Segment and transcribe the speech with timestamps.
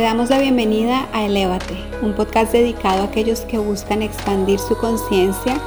[0.00, 4.74] Te damos la bienvenida a Elévate, un podcast dedicado a aquellos que buscan expandir su
[4.78, 5.60] conciencia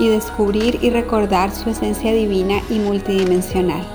[0.00, 3.86] y descubrir y recordar su esencia divina y multidimensional.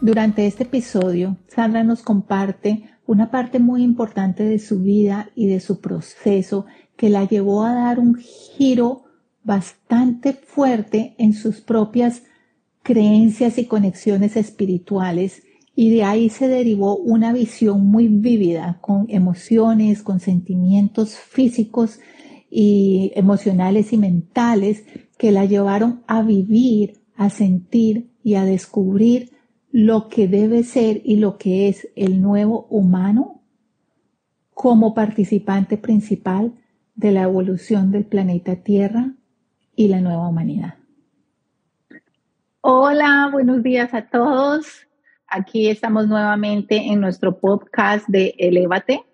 [0.00, 5.58] Durante este episodio, Sandra nos comparte una parte muy importante de su vida y de
[5.58, 6.66] su proceso
[6.96, 9.06] que la llevó a dar un giro
[9.42, 12.22] bastante fuerte en sus propias
[12.84, 15.42] creencias y conexiones espirituales
[15.78, 22.00] y de ahí se derivó una visión muy vívida con emociones, con sentimientos físicos
[22.50, 24.86] y emocionales y mentales
[25.18, 29.32] que la llevaron a vivir, a sentir y a descubrir
[29.70, 33.42] lo que debe ser y lo que es el nuevo humano
[34.54, 36.54] como participante principal
[36.94, 39.12] de la evolución del planeta Tierra
[39.76, 40.76] y la nueva humanidad.
[42.62, 44.86] Hola, buenos días a todos.
[45.28, 49.04] Aquí estamos nuevamente en nuestro podcast de Elévate.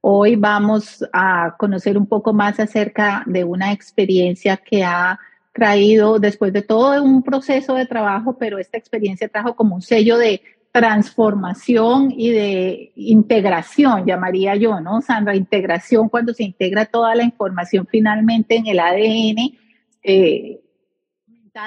[0.00, 5.18] Hoy vamos a conocer un poco más acerca de una experiencia que ha
[5.52, 10.16] traído después de todo un proceso de trabajo, pero esta experiencia trajo como un sello
[10.16, 10.40] de
[10.72, 15.36] transformación y de integración, llamaría yo, ¿no, Sandra?
[15.36, 19.58] Integración cuando se integra toda la información finalmente en el ADN
[20.02, 20.60] eh,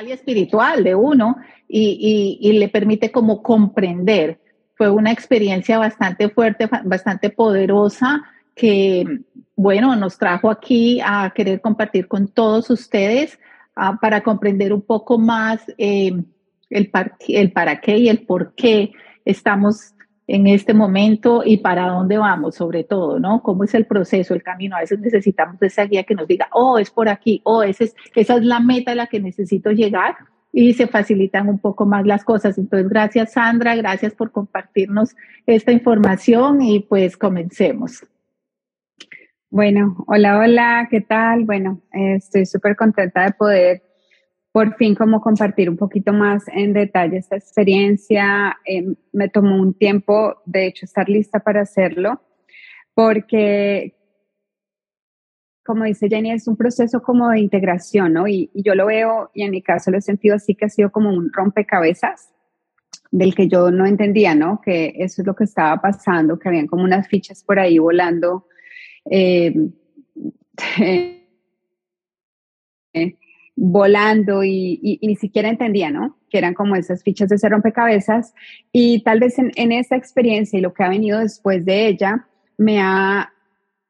[0.06, 4.40] y espiritual de uno y, y, y le permite como comprender.
[4.76, 8.24] Fue una experiencia bastante fuerte, bastante poderosa
[8.56, 9.20] que,
[9.56, 13.40] bueno, nos trajo aquí a querer compartir con todos ustedes
[13.76, 16.12] Ah, para comprender un poco más eh,
[16.70, 16.92] el,
[17.28, 18.92] el para qué y el por qué
[19.26, 19.96] estamos
[20.28, 23.42] en este momento y para dónde vamos, sobre todo, ¿no?
[23.42, 24.76] ¿Cómo es el proceso, el camino?
[24.76, 27.96] A veces necesitamos esa guía que nos diga, oh, es por aquí, oh, ese es,
[28.16, 30.16] esa es la meta a la que necesito llegar
[30.52, 32.58] y se facilitan un poco más las cosas.
[32.58, 35.16] Entonces, gracias Sandra, gracias por compartirnos
[35.46, 38.06] esta información y pues comencemos.
[39.50, 41.44] Bueno, hola, hola, ¿qué tal?
[41.44, 43.84] Bueno, estoy súper contenta de poder
[44.54, 48.56] por fin como compartir un poquito más en detalle esta experiencia.
[48.64, 52.22] Em, me tomó un tiempo, de hecho, estar lista para hacerlo,
[52.94, 53.96] porque,
[55.66, 58.28] como dice Jenny, es un proceso como de integración, ¿no?
[58.28, 60.92] Y, yo lo veo, y en mi caso lo he sentido así, que ha sido
[60.92, 62.30] como un rompecabezas
[63.12, 64.62] del que yo no entendía, ¿no?
[64.62, 68.46] Que eso es lo que estaba pasando, que habían como unas fichas por ahí volando
[69.10, 69.54] eh,
[73.56, 76.18] volando y, ni siquiera entendía, ¿no?
[76.30, 78.34] Que eran como esas fichas de ese rompecabezas.
[78.72, 82.28] Y tal vez en, en esta experiencia y lo que ha venido después de ella,
[82.58, 83.32] me ha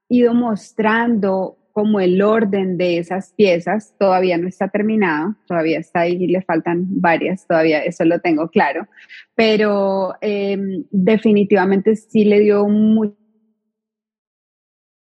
[0.10, 6.24] ido mostrando como el orden de esas piezas todavía no está terminado, todavía está ahí
[6.24, 8.88] y le faltan varias, todavía eso lo tengo claro,
[9.34, 13.18] pero em, definitivamente sí le dio mucho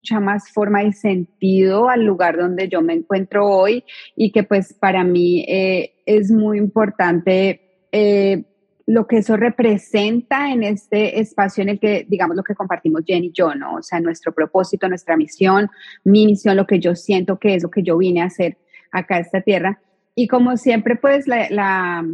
[0.06, 3.82] mucha más forma y sentido al lugar donde yo me encuentro hoy
[4.14, 8.44] y que pues para mí eh, es muy importante eh,
[8.86, 13.24] lo que eso representa en este espacio en el que, digamos, lo que compartimos Jen
[13.24, 13.74] y yo, ¿no?
[13.74, 15.70] O sea, nuestro propósito, nuestra misión,
[16.04, 18.58] mi misión, lo que yo siento que es lo que yo vine a hacer
[18.92, 19.80] acá a esta tierra.
[20.14, 22.06] Y como siempre, pues la, la,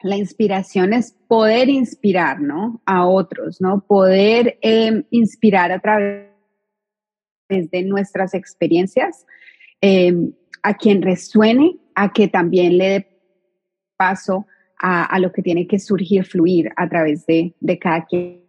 [0.00, 2.80] la inspiración es poder inspirar, ¿no?
[2.86, 3.84] A otros, ¿no?
[3.86, 6.33] Poder eh, inspirar a través
[7.48, 9.26] desde nuestras experiencias,
[9.80, 10.32] em,
[10.62, 13.08] a quien resuene, a que también le dé
[13.96, 14.46] paso
[14.78, 18.44] a, lo que tiene que surgir, fluir a través de, cada quien.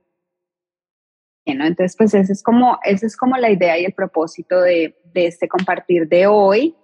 [1.46, 5.48] Entonces, pues esa es, como, esa es como la idea y el propósito de, este
[5.48, 6.76] compartir de hoy.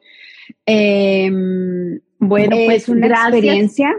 [0.65, 3.93] Em, bueno, pues una experiencia.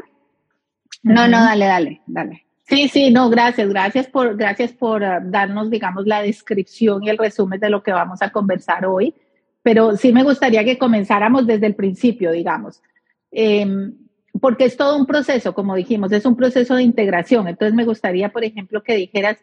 [1.03, 2.47] No, no, dale, dale, dale.
[2.73, 7.19] Sí, sí, no, gracias, gracias por, gracias por ah, darnos, digamos, la descripción y el
[7.19, 9.15] resumen de lo que vamos a conversar hoy,
[9.63, 12.83] pero sí me gustaría que comenzáramos desde el principio, digamos,
[13.31, 13.93] em,
[14.41, 17.47] porque es todo un proceso, como dijimos, es un proceso de integración.
[17.47, 19.37] Entonces me gustaría, por ejemplo, que dijeras,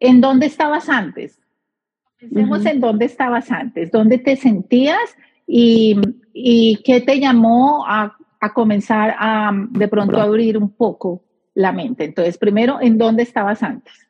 [0.00, 1.38] ¿en dónde estabas antes?
[2.18, 5.14] Pensemos en dónde estabas antes, dónde te sentías
[5.46, 6.00] y,
[6.32, 11.22] y qué te llamó a, a comenzar a de pronto a abrir un poco
[11.54, 12.04] la mente.
[12.04, 14.08] Entonces, primero, ¿en dónde estabas antes?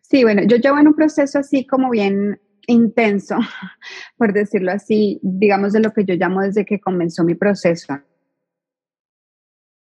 [0.00, 3.36] Sí, bueno, yo llevo en un proceso así como bien intenso,
[4.16, 8.00] por decirlo así, digamos de lo que yo llamo desde que comenzó mi proceso,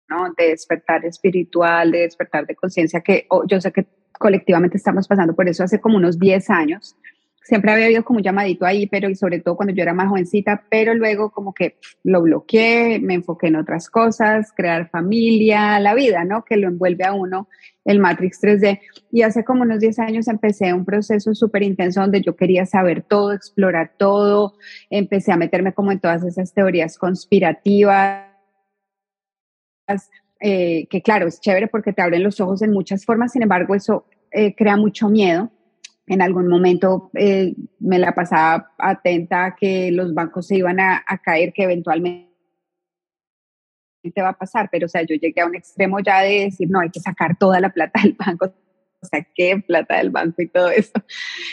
[0.09, 0.33] ¿no?
[0.37, 5.49] De despertar espiritual, de despertar de conciencia, que yo sé que colectivamente estamos pasando por
[5.49, 6.97] eso hace como unos 10 años.
[7.49, 10.09] Siempre había habido como un llamadito ahí, pero y sobre todo cuando yo era más
[10.09, 15.95] jovencita, pero luego como que lo bloqueé, me enfoqué en otras cosas, crear familia, la
[15.95, 16.45] vida, ¿no?
[16.45, 17.49] Que lo envuelve a uno
[17.87, 18.81] el Matrix 3D.
[19.11, 23.03] Y hace como unos 10 años empecé un proceso súper intenso donde yo quería saber
[23.03, 24.59] todo, explorar todo,
[24.91, 28.27] empecé a meterme como en todas esas teorías conspirativas.
[30.39, 33.75] Eh, que claro, es chévere porque te abren los ojos en muchas formas, sin embargo,
[33.75, 35.51] eso eh, crea mucho miedo
[36.09, 41.03] en algún momento eh, me la pasaba atenta a que los bancos se iban a,
[41.23, 42.29] caer, que eventualmente
[44.19, 46.81] va a pasar, pero o sea, yo llegué a un extremo ya de decir, no,
[46.81, 48.53] hay que sacar toda la plata del banco,
[49.03, 50.93] saqué plata del banco y todo eso.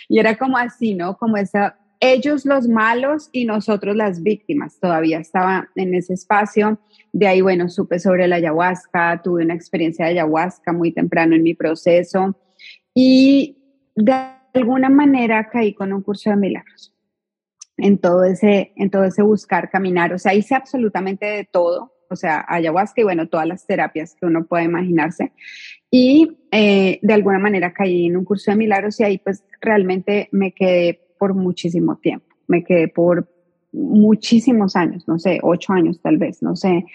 [0.08, 1.18] Y era como así, ¿no?
[1.18, 4.80] Como esa, ellos los malos y nosotros las víctimas.
[4.80, 6.80] Todavía estaba en ese espacio.
[7.12, 11.44] De ahí, bueno, supe sobre la ayahuasca, tuve una experiencia de ayahuasca muy temprano en
[11.44, 12.38] mi proceso.
[12.94, 13.58] Y
[13.96, 16.96] de alguna manera caí con un curso de milagros
[17.78, 20.14] en todo ese, en todo ese buscar caminar.
[20.14, 24.26] O sea, hice absolutamente de todo, o sea, ayahuasca y bueno, todas las terapias que
[24.26, 25.34] uno puede imaginarse.
[25.92, 30.30] Y eh, de alguna manera caí en un curso de milagros y ahí pues realmente
[30.32, 32.28] me quedé por muchísimo tiempo.
[32.48, 33.30] Me quedé por
[33.72, 36.86] muchísimos años, no sé, ocho años tal vez, no sé.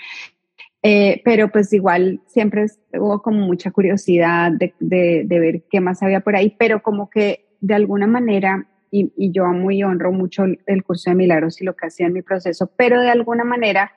[0.82, 2.64] Eh, pero pues igual siempre
[2.94, 7.10] hubo como mucha curiosidad de, de, de, ver qué más había por ahí, pero como
[7.10, 11.76] que de alguna manera, y, yo muy honro mucho el curso de milagros y lo
[11.76, 13.92] que hacía en mi proceso, pero de alguna manera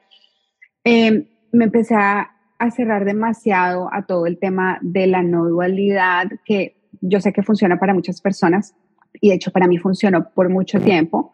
[0.84, 2.30] em, me empecé a,
[2.74, 7.78] cerrar demasiado a todo el tema de la no dualidad, que yo sé que funciona
[7.78, 8.74] para muchas personas
[9.20, 11.34] y de hecho para mí funcionó por mucho tiempo.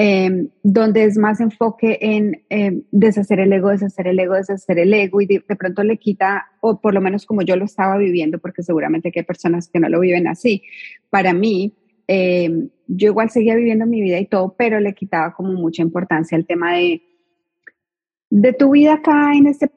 [0.00, 4.94] Em, donde es más enfoque en em, deshacer el ego, deshacer el ego, deshacer el
[4.94, 8.38] ego y de, pronto le quita, o por lo menos como yo lo estaba viviendo,
[8.38, 10.62] porque seguramente hay personas que no lo viven así.
[11.10, 11.74] Para mí,
[12.06, 16.38] em, yo igual seguía viviendo mi vida y todo, pero le quitaba como mucha importancia
[16.38, 17.02] al tema de,
[18.30, 19.68] de tu vida acá en este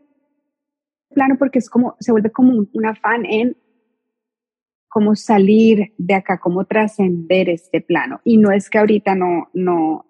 [1.16, 3.58] plano, porque es como, se vuelve como un, un afán en
[4.88, 8.22] cómo salir de acá, cómo trascender este plano.
[8.24, 10.06] Y no es que ahorita no, no,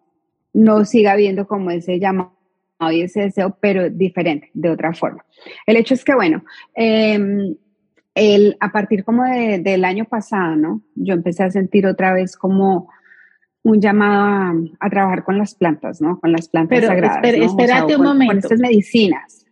[0.53, 2.33] no siga viendo como ese llamado
[2.91, 5.23] y ese deseo, pero diferente, de otra forma.
[5.67, 6.43] El hecho es que, bueno,
[6.75, 7.55] eh,
[8.15, 10.81] el, a partir como del año pasado, ¿no?
[10.95, 12.89] Yo empecé a sentir otra vez como
[13.63, 16.19] un llamado a, trabajar con las plantas, ¿no?
[16.19, 17.19] Con las plantas pero, sagradas.
[17.21, 18.31] Pero, espérate un momento.
[18.31, 19.45] Con estas medicinas.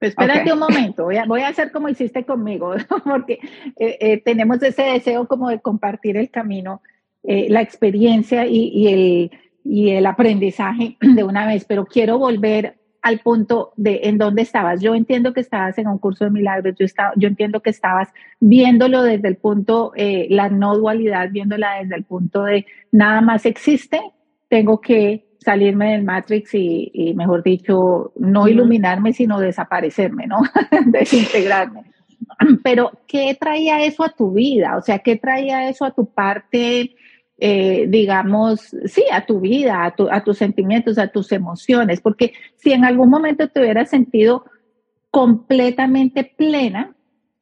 [0.00, 2.74] espérate un momento, voy a, voy a, hacer como hiciste conmigo,
[3.04, 3.34] porque
[3.78, 6.82] eh, eh, tenemos ese deseo como de compartir el camino,
[7.22, 9.30] eh, la experiencia y, y, el,
[9.64, 14.80] y el aprendizaje de una vez, pero quiero volver al punto de en dónde estabas.
[14.80, 18.08] Yo entiendo que estabas en un curso de milagros, yo, estaba, yo entiendo que estabas
[18.38, 23.44] viéndolo desde el punto, eh, la no dualidad, viéndola desde el punto de nada más
[23.44, 24.00] existe,
[24.48, 30.42] tengo que salirme del Matrix y, y mejor dicho, no iluminarme, sino desaparecerme, ¿no?
[30.86, 31.82] Desintegrarme.
[32.62, 34.76] Pero, ¿qué traía eso a tu vida?
[34.76, 36.94] O sea, ¿qué traía eso a tu parte
[37.44, 42.70] eh, digamos, sí, a tu vida, a, a, tus sentimientos, a tus emociones, porque si
[42.72, 44.44] en algún momento te hubieras sentido
[45.10, 46.94] completamente plena,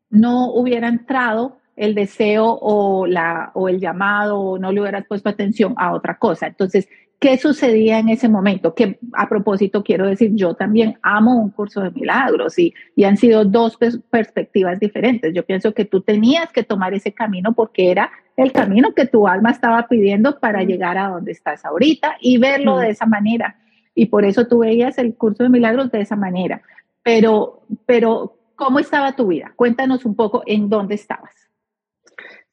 [0.08, 5.29] no hubiera entrado el deseo o, la, o el llamado o no le hubieras puesto
[5.29, 6.46] atención a otra cosa.
[6.46, 6.88] Entonces,
[7.20, 8.75] ¿qué sucedía en ese momento?
[8.75, 13.19] Que a propósito quiero decir, yo también amo un curso de milagros y, y han
[13.19, 13.79] sido dos
[14.10, 15.32] perspectivas diferentes.
[15.34, 19.29] Yo pienso que tú tenías que tomar ese camino porque era el camino que tu
[19.29, 23.58] alma estaba pidiendo para llegar a donde estás ahorita y verlo de esa manera.
[23.94, 26.62] Y por eso tú veías el curso de milagros de esa manera.
[27.03, 29.53] Pero, pero, ¿cómo estaba tu vida?
[29.56, 31.34] Cuéntanos un poco en dónde estabas.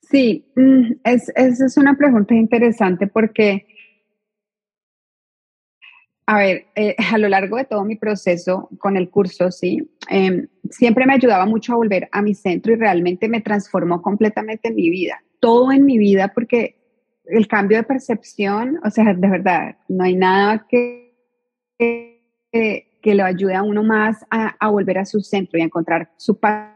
[0.02, 3.68] Sí, mm, es, esa es una pregunta interesante porque,
[6.28, 10.48] a ver, eh, a lo largo de todo mi proceso con el curso, sí, em,
[10.70, 14.92] siempre me ayudaba mucho a volver a mi centro y realmente me transformó completamente mi
[14.92, 16.76] vida todo en mi vida porque
[17.26, 21.14] el cambio de percepción, o sea, de verdad, no hay nada que,
[21.78, 26.38] que, lo ayude a uno más a, volver a su centro y a encontrar su
[26.38, 26.74] paz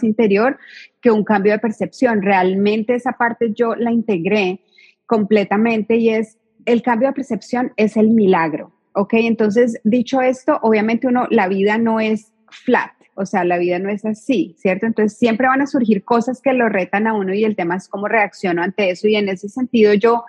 [0.00, 0.56] interior
[1.00, 2.22] que un cambio de percepción.
[2.22, 4.60] Realmente esa parte yo la integré
[5.04, 8.72] completamente y es el cambio de percepción es el milagro.
[8.92, 9.14] ¿Ok?
[9.14, 13.90] Entonces, dicho esto, obviamente uno, la vida no es flat, o sea, la vida no
[13.90, 14.86] es así, ¿cierto?
[14.86, 17.88] Entonces siempre van a surgir cosas que lo retan a uno y el tema es
[17.88, 19.08] cómo reacciono ante eso.
[19.08, 20.24] Y en ese sentido yo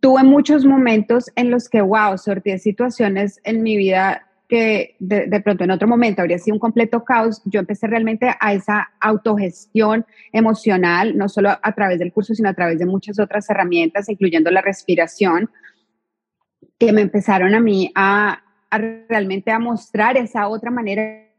[0.00, 5.40] tuve muchos momentos en los que, wow, sorteé situaciones en mi vida que de, de,
[5.40, 10.04] pronto en otro momento habría sido un completo caos, yo empecé realmente a esa autogestión
[10.30, 14.50] emocional, no solo a través del curso, sino a través de muchas otras herramientas, incluyendo
[14.50, 15.48] la respiración,
[16.78, 18.78] que me empezaron a mí a, a
[19.08, 21.30] realmente a mostrar esa otra manera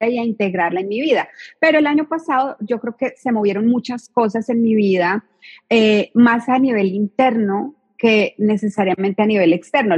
[0.00, 1.28] y a integrarla en mi vida.
[1.60, 5.26] Pero el año pasado yo creo que se movieron muchas cosas en mi vida,
[5.68, 9.96] eh, más a nivel interno que necesariamente a nivel externo.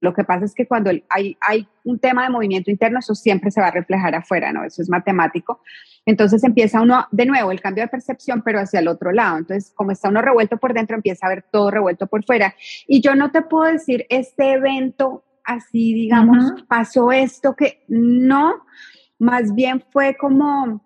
[0.00, 3.50] Lo que pasa es que cuando hay, hay un tema de movimiento interno, eso siempre
[3.50, 4.64] se va a reflejar afuera, ¿no?
[4.64, 5.60] Eso es matemático.
[6.04, 9.38] Entonces empieza uno, de nuevo, el cambio de percepción, pero hacia el otro lado.
[9.38, 12.54] Entonces, como está uno revuelto por dentro, empieza a ver todo revuelto por fuera.
[12.86, 18.64] Y yo no te puedo decir, este evento así, digamos, pasó esto que no,
[19.18, 20.85] más bien fue como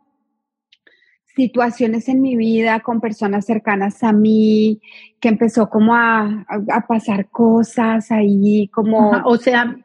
[1.35, 4.81] situaciones en mi vida con personas cercanas a mí,
[5.21, 9.23] que empezó como a, a, pasar cosas ahí, como...
[9.25, 9.77] o sea,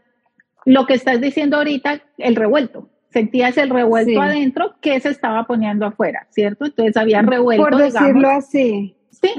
[0.65, 2.89] lo que estás diciendo ahorita, el revuelto.
[3.11, 6.65] Sentías el revuelto adentro que se estaba poniendo afuera, ¿cierto?
[6.65, 7.63] Entonces había revuelto.
[7.63, 8.97] Por decirlo así.
[9.09, 9.29] Sí,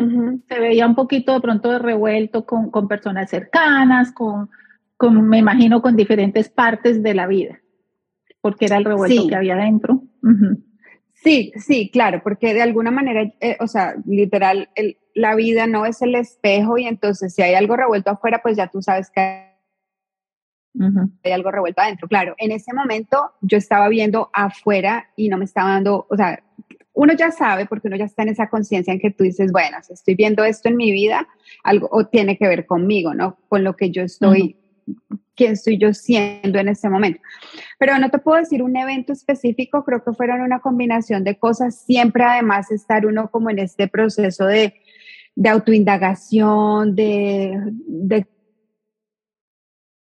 [0.49, 4.49] se veía un poquito de pronto de revuelto con, con personas cercanas, con,
[5.29, 7.61] me imagino, con diferentes partes de la vida,
[8.41, 10.03] porque era el revuelto que había dentro.
[11.27, 14.71] Sí, sí, claro, porque de alguna manera, eh, o sea, literal,
[15.13, 18.69] la vida no es el espejo y entonces si hay algo revuelto afuera, pues ya
[18.69, 19.21] tú sabes que
[21.25, 22.07] hay algo revuelto adentro.
[22.07, 26.45] Claro, en ese momento yo estaba viendo afuera y no me estaba dando, o sea,
[26.93, 29.79] uno ya sabe porque uno ya está en esa conciencia en que tú dices, bueno,
[29.83, 31.27] si estoy viendo esto en mi vida,
[31.65, 33.37] algo o tiene que ver conmigo, ¿no?
[33.49, 34.57] Con lo que yo estoy
[35.35, 37.21] quién estoy yo siendo en este momento.
[37.79, 41.85] Pero no te puedo decir un evento específico, creo que fueron una combinación de cosas,
[41.85, 44.75] siempre además estar uno como en este proceso de,
[45.35, 48.27] de autoindagación, de, de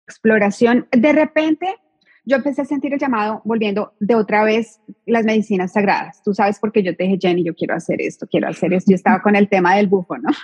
[0.07, 0.89] exploración.
[0.91, 1.77] De repente
[2.31, 6.23] yo empecé a sentir el llamado volviendo de otra vez las medicinas sagradas.
[6.23, 8.93] Tú sabes porque yo te dije, Jenny, yo quiero hacer esto, quiero hacer esto.
[8.93, 10.31] Yo estaba con el tema del bufo, ¿no?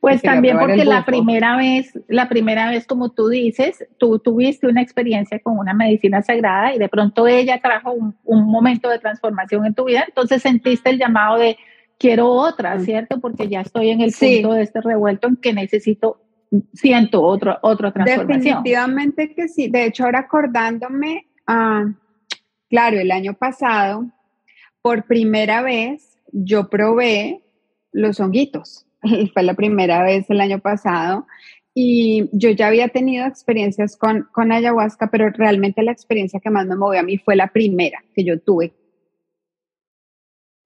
[0.00, 4.82] Pues también porque la primera vez, la primera vez, como tú dices, tú tuviste una
[4.82, 9.64] experiencia con una medicina sagrada y de pronto ella trajo un, un momento de transformación
[9.64, 10.04] en tu vida.
[10.06, 11.56] Entonces sentiste el llamado de
[11.98, 12.80] quiero otra, mm.
[12.84, 13.20] ¿cierto?
[13.20, 16.20] Porque ya estoy en el punto de este revuelto en que necesito
[16.72, 18.40] siento otro, otra transformación.
[18.40, 19.68] Definitivamente que sí.
[19.68, 21.84] De hecho, ahora acordándome, ah,
[22.68, 24.10] claro, el año pasado,
[24.82, 27.42] por primera vez, yo probé
[27.92, 28.86] los honguitos.
[29.32, 31.26] Fue la primera vez el año pasado.
[31.76, 36.66] Y yo ya había tenido experiencias con, con ayahuasca, pero realmente la experiencia que más
[36.66, 38.72] me movió a mí fue la primera que yo tuve,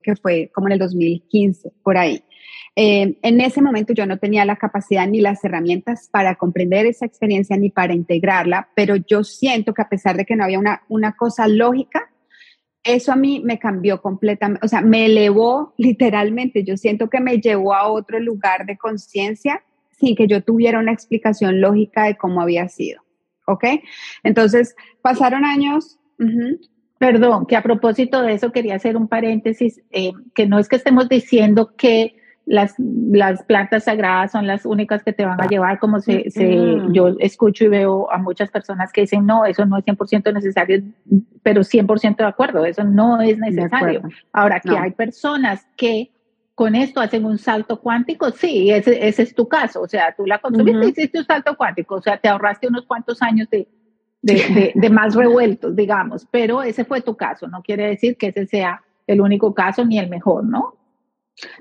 [0.02, 2.22] que fue como en el 2015, por ahí.
[2.80, 7.06] Eh, en ese momento yo no tenía la capacidad ni las herramientas para comprender esa
[7.06, 10.82] experiencia ni para integrarla, pero yo siento que a pesar de que no había una,
[10.88, 12.08] una cosa lógica,
[12.84, 17.40] eso a mí me cambió completamente, o sea, me elevó literalmente, yo siento que me
[17.40, 22.40] llevó a otro lugar de conciencia sin que yo tuviera una explicación lógica de cómo
[22.40, 23.02] había sido,
[23.48, 23.64] ¿ok?
[24.22, 25.98] Entonces, pasaron años.
[26.98, 30.76] Perdón, que a propósito de eso quería hacer un paréntesis, eh, que no es que
[30.76, 32.17] estemos diciendo que
[32.48, 36.78] las, las plantas sagradas son las únicas que te van a llevar, como se, se,
[36.92, 40.82] yo escucho y veo a muchas personas que dicen, no, eso no es 100% necesario,
[41.42, 44.00] pero 100% de acuerdo, eso no es necesario.
[44.32, 46.10] Ahora, que hay personas que
[46.54, 50.24] con esto hacen un salto cuántico, sí, ese, ese es tu caso, o sea, tú
[50.24, 53.68] la consumiste y hiciste un salto cuántico, o sea, te ahorraste unos cuantos años de,
[54.22, 58.28] de, de, de más revueltos, digamos, pero ese fue tu caso, no quiere decir que
[58.28, 60.77] ese sea el único caso ni el mejor, ¿no?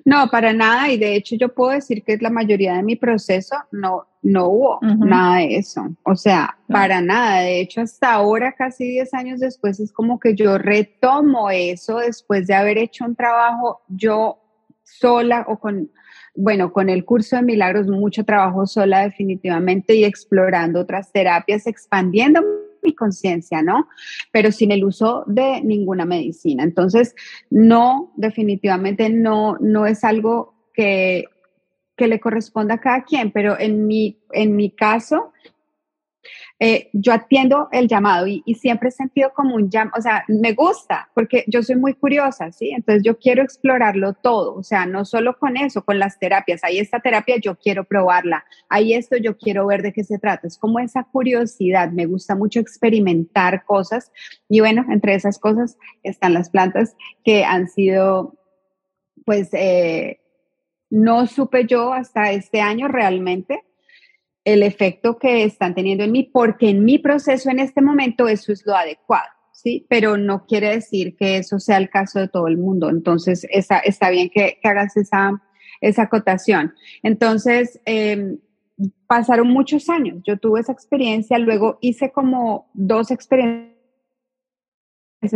[0.06, 0.90] No, para nada.
[0.90, 4.80] Y de hecho yo puedo decir que la mayoría de mi proceso no, no hubo
[4.82, 5.88] nada de eso.
[6.04, 7.42] O sea, para nada.
[7.42, 12.48] De hecho, hasta ahora, casi 10 años después, es como que yo retomo eso después
[12.48, 14.40] de haber hecho un trabajo yo
[14.84, 15.92] sola o con,
[16.36, 22.42] bueno, con el curso de milagros, mucho trabajo sola definitivamente y explorando otras terapias, expandiendo
[22.88, 23.88] mi conciencia, ¿no?
[24.32, 26.64] Pero sin el uso de ninguna medicina.
[26.64, 27.14] Entonces,
[27.50, 31.26] no, definitivamente no, no es algo que,
[31.96, 35.34] que le corresponda a cada quien, pero en mi, en mi caso,
[36.60, 40.54] eh, yo atiendo el llamado y, siempre he sentido como un llamado, o sea, me
[40.54, 42.72] gusta porque yo soy muy curiosa, ¿sí?
[42.72, 46.80] Entonces yo quiero explorarlo todo, o sea, no solo con eso, con las terapias, hay
[46.80, 50.58] esta terapia, yo quiero probarla, hay esto, yo quiero ver de qué se trata, es
[50.58, 54.12] como esa curiosidad, me gusta mucho experimentar cosas
[54.50, 58.34] y bueno, entre esas cosas están las plantas que han sido,
[59.26, 60.22] pues, eh,
[60.90, 63.67] no supe yo hasta este año realmente
[64.48, 68.54] el efecto que están teniendo en mí, porque en mi proceso en este momento eso
[68.54, 69.28] es lo adecuado.
[69.52, 69.86] ¿sí?
[69.90, 72.90] Pero no quiere decir que eso sea el caso de todo el mundo.
[72.90, 75.42] Entonces, está, está bien que, hagas esa,
[75.82, 76.74] esa acotación.
[77.04, 78.40] Entonces, em,
[79.06, 80.22] pasaron muchos años.
[80.26, 83.76] Yo tuve esa experiencia, luego hice como dos experiencias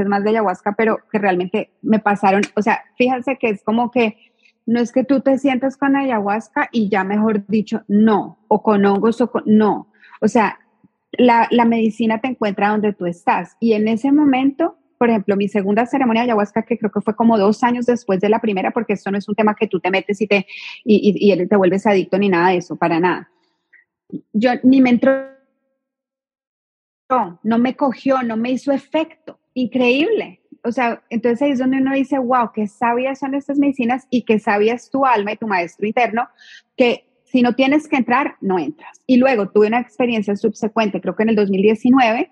[0.08, 4.31] más de ayahuasca, pero que realmente me pasaron, o sea, fíjense que es como que
[4.66, 8.86] no es que tú te sientas con ayahuasca y ya mejor dicho, no, o con
[8.86, 9.88] hongos o con, no.
[10.22, 10.60] O sea,
[11.12, 13.58] la, medicina te encuentra donde tú estás.
[13.60, 17.16] Y en ese momento, por ejemplo, mi segunda ceremonia de ayahuasca, que creo que fue
[17.16, 19.80] como dos años después de la primera, porque esto no es un tema que tú
[19.80, 20.46] te metes y te,
[20.86, 23.30] y, y, te vuelves adicto ni nada de eso, para nada.
[24.34, 25.28] Yo ni me entró,
[27.44, 29.40] no me cogió, no me hizo efecto.
[29.54, 30.41] Increíble.
[30.64, 34.24] O sea, entonces ahí es donde uno dice, wow, qué sabias son estas medicinas y
[34.24, 36.28] qué sabias tu alma y tu maestro interno,
[36.78, 39.02] que si no tienes que entrar, no entras.
[39.08, 42.32] Y luego tuve una experiencia subsecuente, creo que en el 2019,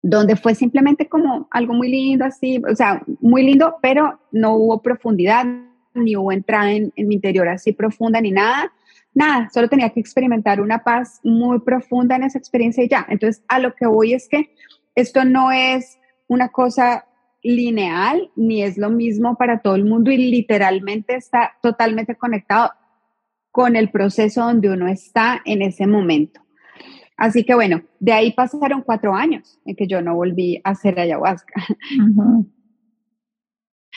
[0.00, 4.80] donde fue simplemente como algo muy lindo, así, o sea, muy lindo, pero no hubo
[4.82, 5.46] profundidad,
[5.94, 8.72] ni hubo entrada en, mi interior así profunda, ni nada,
[9.14, 13.06] nada, solo tenía que experimentar una paz muy profunda en esa experiencia y ya.
[13.08, 14.50] Entonces, a lo que voy es que
[14.94, 17.06] esto no es una cosa
[17.42, 22.72] lineal ni es lo mismo para todo el mundo y literalmente está totalmente conectado
[23.50, 26.40] con el proceso donde uno está en ese momento.
[27.16, 30.98] Así que bueno, de ahí pasaron cuatro años en que yo no volví a hacer
[30.98, 31.54] ayahuasca.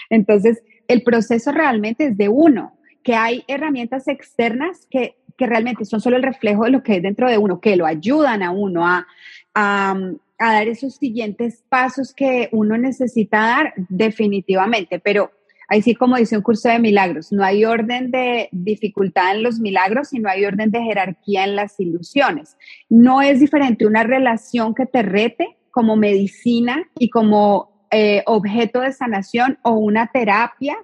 [0.10, 6.02] Entonces, el proceso realmente es de uno, que hay herramientas externas que, que realmente son
[6.02, 8.86] solo el reflejo de lo que es dentro de uno, que lo ayudan a uno
[8.86, 9.08] a,
[9.56, 9.98] a,
[10.40, 15.32] a dar esos siguientes pasos que uno necesita dar definitivamente, pero
[15.68, 19.60] ahí sí como dice un curso de milagros, no hay orden de dificultad en los
[19.60, 22.58] milagros y no hay orden de jerarquía en las ilusiones.
[22.90, 28.92] No es diferente una relación que te rete como medicina y como eh, objeto de
[28.92, 30.78] sanación o una terapia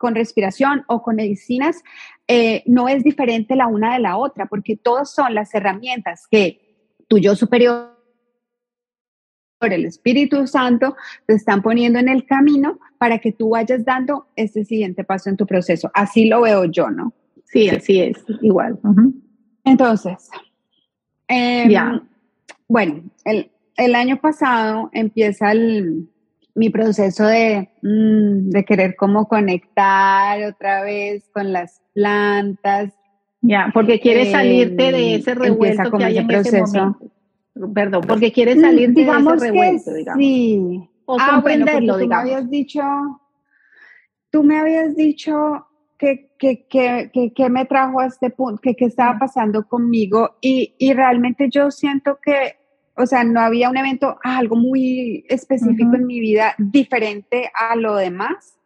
[0.00, 1.82] con respiración o con medicinas,
[2.26, 6.69] eh, no es diferente la una de la otra, porque todas son las herramientas que
[7.10, 7.90] tu yo superior,
[9.60, 10.96] el Espíritu Santo,
[11.26, 15.36] te están poniendo en el camino para que tú vayas dando este siguiente paso en
[15.36, 15.90] tu proceso.
[15.92, 17.12] Así lo veo yo, ¿no?
[17.44, 18.78] Sí, así es, igual.
[19.64, 20.30] Entonces,
[21.26, 22.00] em,
[22.68, 25.52] bueno, el, año pasado empieza
[26.54, 32.94] mi proceso de, mm, de querer como conectar otra vez con las plantas,
[33.42, 36.98] ya, porque quieres salirte de ese revuelto que hay en ese momento.
[37.74, 40.22] Perdón, porque quieres mm, salirte de ese revuelto, digamos.
[40.22, 40.88] Sí.
[41.06, 42.82] O ah, comprenderlo, tú Me habías dicho,
[44.30, 45.66] tú me habías dicho
[45.98, 50.92] que, que, que, que, me trajo a este punto, que, estaba pasando conmigo y, y
[50.92, 52.56] realmente yo siento que,
[52.96, 57.96] o sea, no había un evento, algo muy específico en mi vida diferente a lo
[57.96, 58.59] demás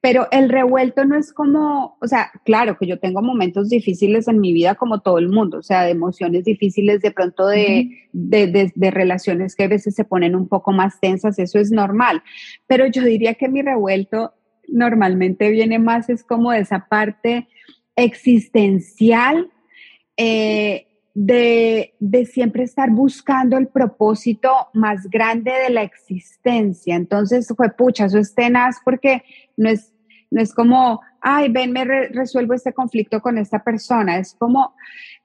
[0.00, 4.40] pero el revuelto no es como, o sea, claro que yo tengo momentos difíciles en
[4.40, 8.72] mi vida como todo el mundo, o sea, de emociones difíciles, de pronto de, de,
[8.74, 12.22] de, relaciones que a veces se ponen un poco más tensas, eso es normal,
[12.66, 14.32] pero yo diría que mi revuelto
[14.68, 17.48] normalmente viene más, es como de esa parte
[17.96, 19.50] existencial.
[20.16, 20.86] Eh,
[21.22, 26.96] de, de, siempre estar buscando el propósito más grande de la existencia.
[26.96, 29.22] Entonces fue, pucha, eso es tenaz porque
[29.54, 29.92] no es,
[30.30, 34.16] no es como, ay, ven, me resuelvo este conflicto con esta persona.
[34.16, 34.74] Es como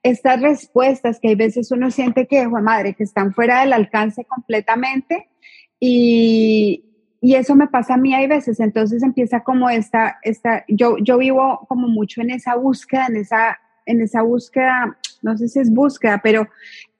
[0.03, 4.25] estas respuestas que hay veces uno siente que, fue madre, que están fuera del alcance
[4.25, 5.29] completamente
[5.79, 6.83] y,
[7.21, 11.17] y eso me pasa a mí hay veces, entonces empieza como esta, esta yo, yo
[11.17, 15.71] vivo como mucho en esa búsqueda, en esa, en esa búsqueda, no sé si es
[15.71, 16.47] búsqueda, pero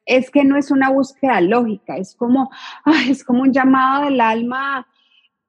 [0.05, 2.49] es que no es una búsqueda lógica, es como,
[3.09, 4.87] es como un llamado del alma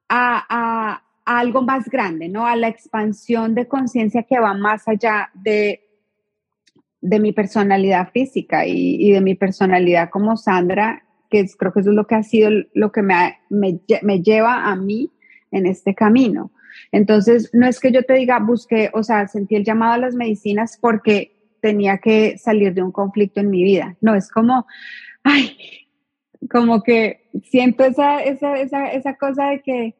[0.09, 2.47] a, algo más grande, ¿no?
[2.47, 5.81] A la expansión de conciencia que va más allá de,
[7.01, 11.97] de mi personalidad física y, de mi personalidad como Sandra, que creo que eso es
[11.97, 15.11] lo que ha sido lo que me, me, me, lleva a mí
[15.51, 16.53] en este camino.
[16.93, 20.15] Entonces, no es que yo te diga, busqué, o sea, sentí el llamado a las
[20.15, 23.97] medicinas porque tenía que salir de un conflicto en mi vida.
[24.01, 24.67] No, es como,
[25.25, 25.57] ay,
[26.51, 29.95] como que siento esa, esa, esa, esa cosa de que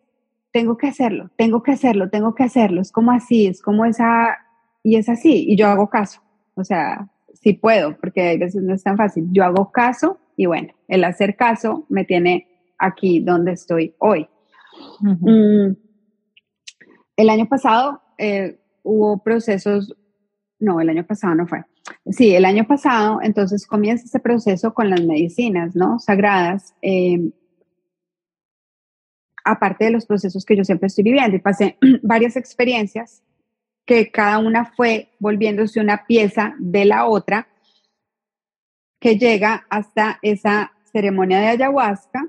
[0.53, 2.81] tengo que hacerlo, tengo que hacerlo, tengo que hacerlo.
[2.81, 4.39] Es como así, es como esa,
[4.83, 6.21] y es así, y yo hago caso.
[6.55, 9.27] O sea, sí puedo, porque a veces no es tan fácil.
[9.33, 12.47] Yo hago caso y bueno, el hacer caso me tiene
[12.79, 14.29] aquí donde estoy hoy.
[15.01, 15.73] Mm,
[17.17, 19.95] el año pasado, eh, hubo procesos,
[20.59, 21.65] no, el año pasado no fue.
[22.11, 25.99] Sí, el año pasado, entonces comienza ese proceso con las medicinas, ¿no?
[25.99, 26.75] Sagradas.
[26.83, 27.31] Eh,
[29.45, 33.23] aparte de los procesos que yo siempre estoy viviendo y pasé varias experiencias
[33.87, 37.49] que cada una fue volviéndose una pieza de la otra
[39.01, 42.29] que llega hasta esa ceremonia de ayahuasca,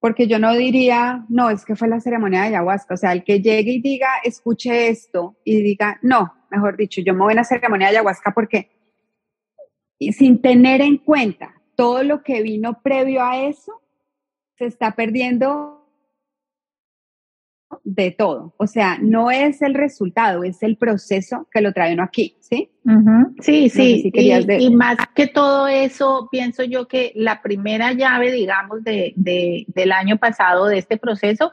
[0.00, 3.22] porque yo no diría, no, es que fue la ceremonia de ayahuasca, o sea, el
[3.22, 7.36] que llegue y diga, escuche esto y diga, no, mejor dicho, yo me voy a
[7.36, 8.70] la ceremonia de ayahuasca porque
[9.98, 13.82] sin tener en cuenta todo lo que vino previo a eso,
[14.56, 15.79] se está perdiendo
[17.84, 18.54] de todo.
[18.56, 22.70] O sea, no es el resultado, es el proceso que lo trae uno aquí, ¿sí?
[23.40, 24.10] Sí, sí.
[24.12, 30.16] y, más que todo eso, pienso yo que la primera llave, digamos, de, del año
[30.16, 31.52] pasado de este proceso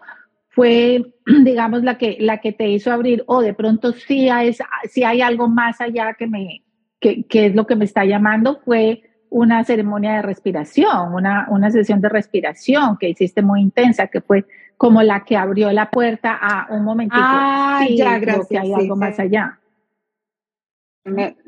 [0.50, 4.56] fue, digamos, la que, la que te hizo abrir, o de pronto sí hay,
[4.90, 6.64] sí hay algo más allá que, me,
[7.00, 12.02] que, es lo que me está llamando, fue una ceremonia de respiración, una, una sesión
[12.02, 14.46] de respiración que hiciste muy intensa, que fue
[14.78, 17.20] como la que abrió la puerta a un momentito.
[17.20, 18.48] Ah, ya, gracias.
[18.48, 19.60] que hay algo más allá.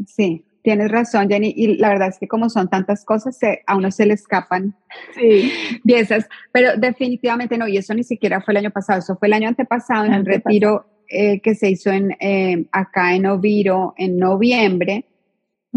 [0.07, 1.53] Sí, tienes razón, Jenny.
[1.55, 3.37] Y la verdad es que como son tantas cosas,
[3.67, 4.75] a uno se le escapan
[5.15, 5.51] sí.
[5.85, 6.27] piezas.
[6.51, 9.47] Pero definitivamente no, y eso ni siquiera fue el año pasado, eso fue el año
[9.47, 15.05] antepasado en un retiro eh, que se hizo en, eh, acá en Oviro en noviembre.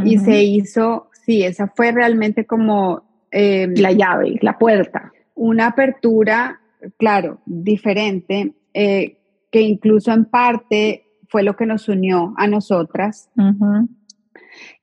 [0.03, 3.13] Y se hizo, sí, esa fue realmente como...
[3.35, 5.11] Eh, la llave, la puerta.
[5.35, 6.62] Una apertura
[6.97, 9.19] claro, diferente, eh,
[9.51, 13.31] que incluso en parte fue lo que nos unió a nosotras.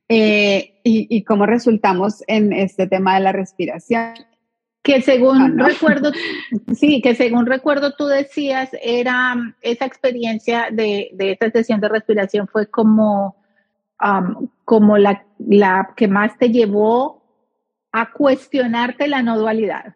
[0.08, 4.14] Eh, y, cómo resultamos en este tema de la respiración.
[4.82, 6.12] Que según recuerdo,
[6.74, 12.48] sí, que según recuerdo tú decías, era esa experiencia de, de esta sesión de respiración
[12.48, 13.36] fue como,
[14.66, 17.22] como la, la que más te llevó
[17.92, 19.96] a cuestionarte la no dualidad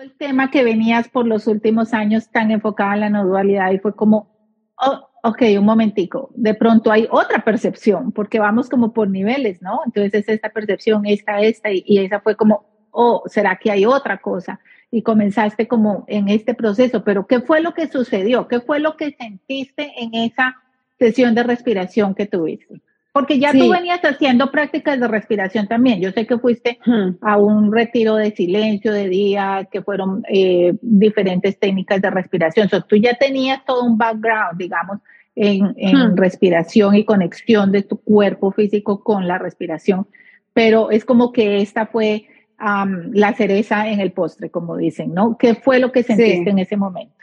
[0.00, 3.78] el tema que venías por los últimos años tan enfocado en la no dualidad y
[3.78, 4.36] fue como,
[4.76, 9.80] oh, ok, un momentico, de pronto hay otra percepción, porque vamos como por niveles, ¿no?
[9.86, 13.86] Entonces es esta percepción, esta, esta, y, y esa fue como, oh, ¿será que hay
[13.86, 14.60] otra cosa?
[14.90, 18.48] Y comenzaste como en este proceso, pero ¿qué fue lo que sucedió?
[18.48, 20.56] ¿Qué fue lo que sentiste en esa
[20.98, 22.80] sesión de respiración que tuviste?
[23.16, 26.02] Porque ya tú venías haciendo prácticas de respiración también.
[26.02, 26.78] Yo sé que fuiste
[27.22, 32.68] a un retiro de silencio de día, que fueron eh, diferentes técnicas de respiración.
[32.68, 34.98] So, tú ya tenías todo un background, digamos,
[35.34, 40.06] en, respiración y conexión de tu cuerpo físico con la respiración.
[40.52, 42.26] Pero es como que esta fue
[42.58, 45.38] la cereza en el postre, como dicen, ¿no?
[45.38, 47.14] ¿Qué fue lo que sentiste en ese momento?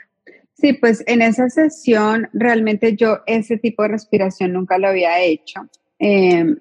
[0.54, 5.68] Sí, pues en esa sesión realmente yo ese tipo de respiración nunca lo había hecho.
[5.98, 6.58] Em,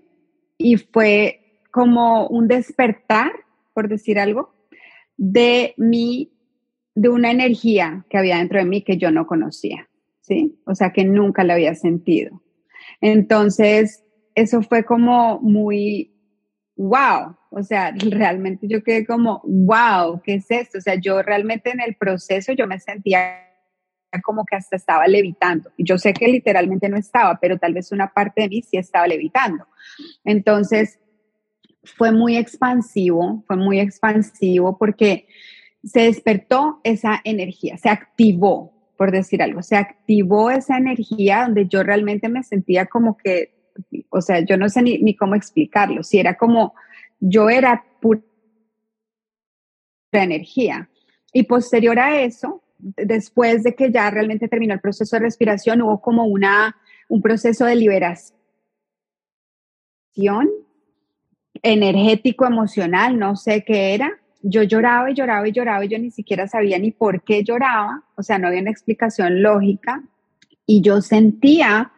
[0.58, 3.32] y fue como un despertar,
[3.74, 4.54] por decir algo,
[5.18, 6.32] de mi,
[6.96, 9.90] de una energía que había dentro de mí que yo no conocía,
[10.22, 10.60] ¿sí?
[10.66, 12.42] O sea, que nunca la había sentido.
[13.02, 14.04] Entonces,
[14.36, 16.14] eso fue como muy,
[16.76, 20.78] wow, o sea, realmente yo quedé como, wow, ¿qué es esto?
[20.78, 23.53] O sea, yo realmente en el proceso yo me sentía
[24.22, 25.72] como que hasta estaba levitando.
[25.78, 29.08] Yo sé que literalmente no estaba, pero tal vez una parte de mí sí estaba
[29.08, 29.66] levitando.
[30.24, 31.00] Entonces,
[31.84, 35.28] fue muy expansivo, fue muy expansivo porque
[35.84, 41.84] se despertó esa energía, se activó, por decir algo, se activó esa energía donde yo
[41.84, 43.54] realmente me sentía como que,
[44.10, 46.74] o sea, yo no sé ni, ni cómo explicarlo, si era como,
[47.20, 48.22] yo era pura
[50.12, 50.90] energía.
[51.34, 56.02] Y posterior a eso, después de que ya realmente terminó el proceso de respiración, hubo
[56.02, 56.76] como una,
[57.08, 58.26] un proceso de liberación
[61.62, 64.12] energético, emocional, no sé qué era.
[64.42, 68.04] Yo lloraba y lloraba y lloraba y yo ni siquiera sabía ni por qué lloraba,
[68.16, 70.04] o sea, no había una explicación lógica.
[70.66, 71.92] Y yo sentía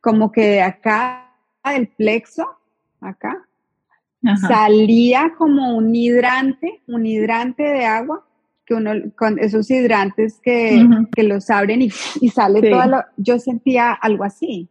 [0.00, 1.32] como que de acá
[1.64, 2.46] del plexo,
[3.00, 3.46] acá,
[4.48, 8.26] salía como un hidrante, un hidrante de agua
[8.66, 13.38] que uno con esos hidrantes que, que los abren y, y sale todo lo, yo
[13.38, 14.68] sentía algo así.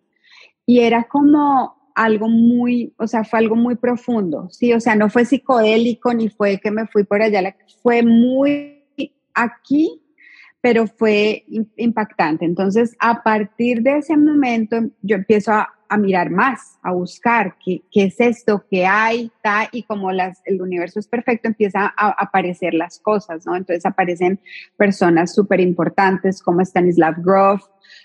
[0.66, 5.10] Y era como algo muy, o sea, fue algo muy profundo, sí, o sea, no
[5.10, 8.84] fue psicodélico ni fue que me fui por allá, fue muy
[9.34, 10.02] aquí,
[10.64, 11.44] pero fue
[11.76, 12.46] impactante.
[12.46, 18.20] Entonces, a partir de ese momento, yo empiezo a, mirar más, a buscar qué, es
[18.20, 22.98] esto, qué hay, ta, y como las, el universo es perfecto, empiezan a, aparecer las
[23.00, 23.56] cosas, ¿no?
[23.56, 24.40] Entonces aparecen
[24.76, 27.62] personas súper importantes como Stanislav Grof,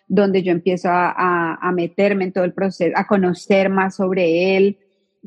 [0.09, 4.79] donde yo empiezo a, meterme en todo el proceso, a conocer más sobre él,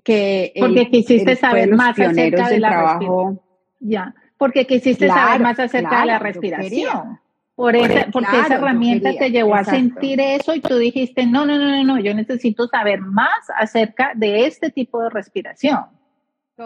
[0.03, 3.41] que porque quisiste saber más acerca del trabajo.
[3.79, 7.19] Ya, porque quisiste saber más acerca de la respiración.
[7.53, 11.59] Por esa, porque esa herramienta te llevó a sentir eso y tú dijiste, no, no,
[11.59, 15.81] no, no, no, yo necesito saber más acerca de este tipo de respiración,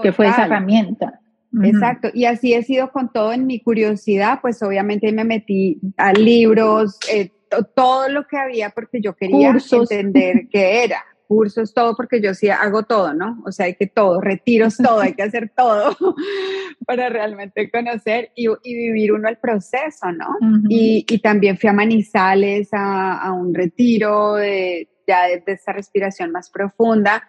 [0.01, 1.19] que fue esa herramienta.
[1.63, 6.13] Exacto, y así he sido con todo en mi curiosidad, pues obviamente me metí a
[6.13, 7.29] libros, eh,
[7.75, 12.49] todo lo que había porque yo quería entender qué era cursos, todo, porque yo sí
[12.49, 13.41] hago todo, ¿no?
[13.45, 15.95] O sea, hay que todo, retiros todo, hay que hacer todo
[16.85, 20.37] para realmente conocer y, vivir uno el proceso, ¿no?
[20.69, 27.23] y, también fui a Manizales a, un retiro de, ya de, esta respiración más profunda.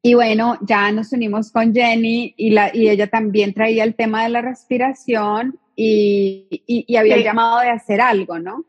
[0.00, 4.22] Y bueno, ya nos unimos con Jenny y, la, y ella también traía el tema
[4.22, 8.64] de la respiración y, y había llamado de hacer algo, ¿no?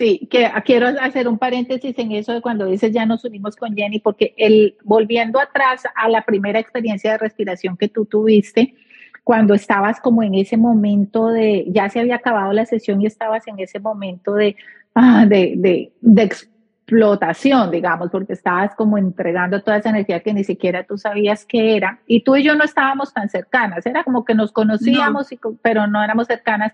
[0.00, 3.76] Sí, que quiero hacer un paréntesis en eso de cuando dices ya nos unimos con
[3.76, 8.76] Jenny, porque el, volviendo atrás a la primera experiencia de respiración que tú tuviste,
[9.24, 13.46] cuando estabas como en ese momento de, ya se había acabado la sesión y estabas
[13.46, 14.56] en ese momento de,
[14.94, 20.44] ah, de, de, de explotación, digamos, porque estabas como entregando toda esa energía que ni
[20.44, 24.24] siquiera tú sabías qué era, y tú y yo no estábamos tan cercanas, era como
[24.24, 25.28] que nos conocíamos,
[25.60, 26.72] pero no éramos cercanas.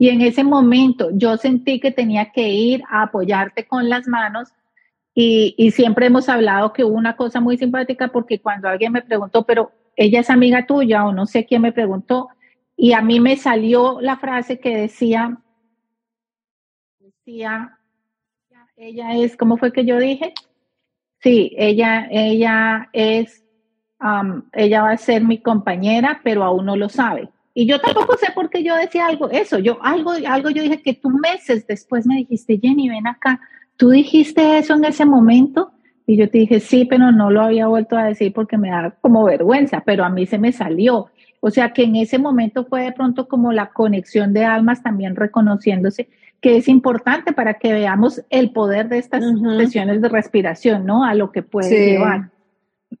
[0.00, 4.48] Y en ese momento yo sentí que tenía que ir a apoyarte con las manos
[5.14, 9.44] y, siempre hemos hablado que hubo una cosa muy simpática porque cuando alguien me preguntó,
[9.44, 12.30] pero ella es amiga tuya o no sé quién me preguntó,
[12.78, 15.36] y a mí me salió la frase que decía,
[16.98, 17.78] decía,
[18.78, 20.32] ella es, ¿cómo fue que yo dije?
[21.18, 23.44] Sí, ella, ella es,
[24.54, 27.28] ella va a ser mi compañera, pero aún no lo sabe.
[27.54, 30.82] Y yo tampoco sé por qué yo decía algo, eso, yo algo, algo yo dije
[30.82, 33.40] que tú meses después me dijiste, Jenny, ven acá,
[33.76, 35.72] tú dijiste eso en ese momento.
[36.06, 38.96] Y yo te dije, sí, pero no lo había vuelto a decir porque me da
[39.00, 41.08] como vergüenza, pero a mí se me salió.
[41.40, 45.16] O sea que en ese momento fue de pronto como la conexión de almas también
[45.16, 46.08] reconociéndose
[46.40, 49.22] que es importante para que veamos el poder de estas
[49.58, 51.04] sesiones de respiración, ¿no?
[51.04, 52.30] A lo que puede llevar.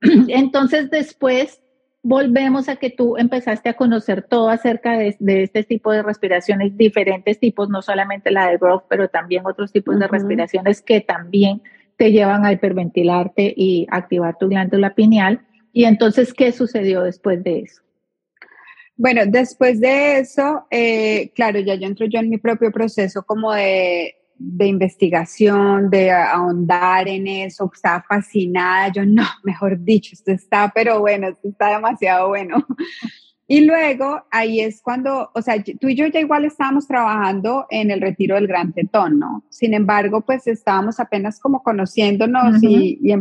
[0.28, 1.60] Entonces después
[2.02, 7.38] volvemos a que tú empezaste a conocer todo acerca de, este tipo de respiraciones, diferentes
[7.38, 11.62] tipos, no solamente la de growth, pero también otros tipos de respiraciones que también
[11.96, 15.42] te llevan a hiperventilarte y activar tu glándula pineal.
[15.72, 17.82] Y entonces, ¿qué sucedió después de eso?
[18.96, 23.52] Bueno, después de eso, eh, claro, ya yo entro yo en mi propio proceso como
[23.52, 30.72] de de investigación, de ahondar en eso, estaba fascinada, yo no, mejor dicho, esto está,
[30.74, 32.66] pero bueno, esto está demasiado bueno.
[33.46, 37.90] Y luego ahí es cuando, o sea, tú y yo ya igual estábamos trabajando en
[37.90, 39.44] el retiro del Gran Tetón, ¿no?
[39.50, 43.12] Sin embargo, pues estábamos apenas como conociéndonos y, y,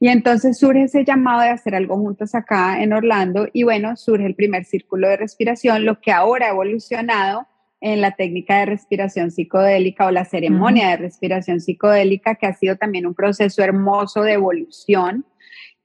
[0.00, 4.26] y, entonces surge ese llamado de hacer algo juntos acá en Orlando y bueno, surge
[4.26, 7.46] el primer círculo de respiración, lo que ahora ha evolucionado
[7.80, 12.76] en la técnica de respiración psicodélica o la ceremonia de respiración psicodélica, que ha sido
[12.76, 15.24] también un proceso hermoso de evolución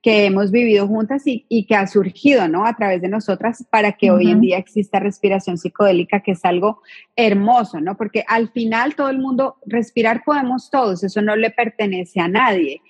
[0.05, 2.67] que hemos vivido juntas y, que ha surgido, ¿no?
[2.67, 6.84] A través de nosotras para que hoy en día exista respiración psicodélica, que es algo
[7.15, 7.97] hermoso, ¿no?
[7.97, 12.84] Porque al final todo el mundo, respirar podemos todos, eso no le pertenece a nadie,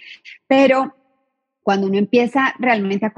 [0.45, 0.93] pero
[1.63, 3.13] cuando uno empieza realmente a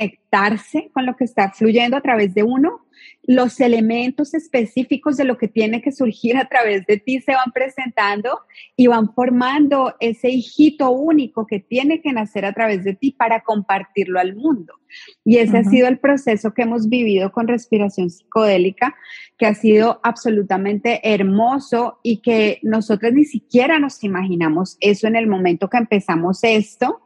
[0.00, 2.86] conectarse con lo que está fluyendo a través de uno,
[3.22, 7.52] los elementos específicos de lo que tiene que surgir a través de ti se van
[7.52, 8.40] presentando
[8.76, 13.42] y van formando ese hijito único que tiene que nacer a través de ti para
[13.42, 14.74] compartirlo al mundo.
[15.24, 18.94] Y ese ha sido el proceso que hemos vivido con respiración psicodélica,
[19.38, 25.26] que ha sido absolutamente hermoso y que nosotros ni siquiera nos imaginamos eso en el
[25.26, 27.02] momento que empezamos esto.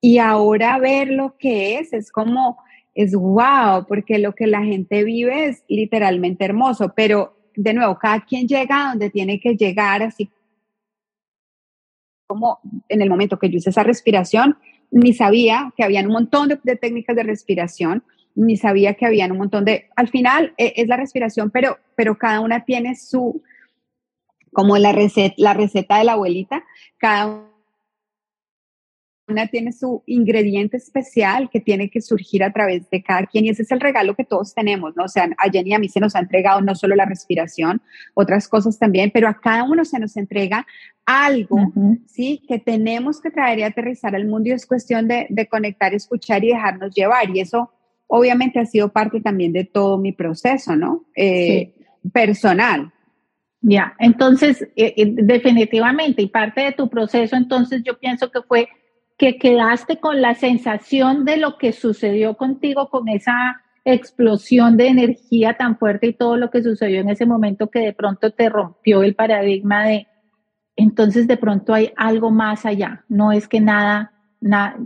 [0.00, 2.58] Y ahora ver lo que es, es como
[2.94, 8.24] es wow, porque lo que la gente vive es literalmente hermoso, pero de nuevo, cada
[8.24, 10.30] quien llega a donde tiene que llegar, así
[12.26, 14.58] como en el momento que yo hice esa respiración,
[14.90, 18.02] ni sabía que había un montón de, técnicas de respiración,
[18.34, 22.18] ni sabía que había un montón de, al final e, es la respiración, pero, pero
[22.18, 23.42] cada una tiene su,
[24.52, 26.64] como la receta, la receta de la abuelita,
[26.98, 27.42] cada
[29.50, 33.62] tiene su ingrediente especial que tiene que surgir a través de cada quien y ese
[33.62, 35.04] es el regalo que todos tenemos, ¿no?
[35.04, 37.82] O sea, a Jenny y a mí se nos ha entregado no solo la respiración,
[38.14, 40.66] otras cosas también, pero a cada uno se nos entrega
[41.04, 41.72] algo,
[42.06, 42.42] ¿sí?
[42.48, 46.44] Que tenemos que traer y aterrizar al mundo y es cuestión de, de conectar, escuchar
[46.44, 47.72] y dejarnos llevar y eso
[48.06, 51.04] obviamente ha sido parte también de todo mi proceso, ¿no?
[51.16, 51.74] Eh,
[52.12, 52.92] personal.
[53.60, 58.68] Ya, entonces, eh, eh, definitivamente, y parte de tu proceso, entonces yo pienso que fue
[59.18, 65.54] que quedaste con la sensación de lo que sucedió contigo, con esa explosión de energía
[65.54, 69.02] tan fuerte y todo lo que sucedió en ese momento que de pronto te rompió
[69.02, 70.08] el paradigma de,
[70.74, 74.12] entonces de pronto hay algo más allá, no es que nada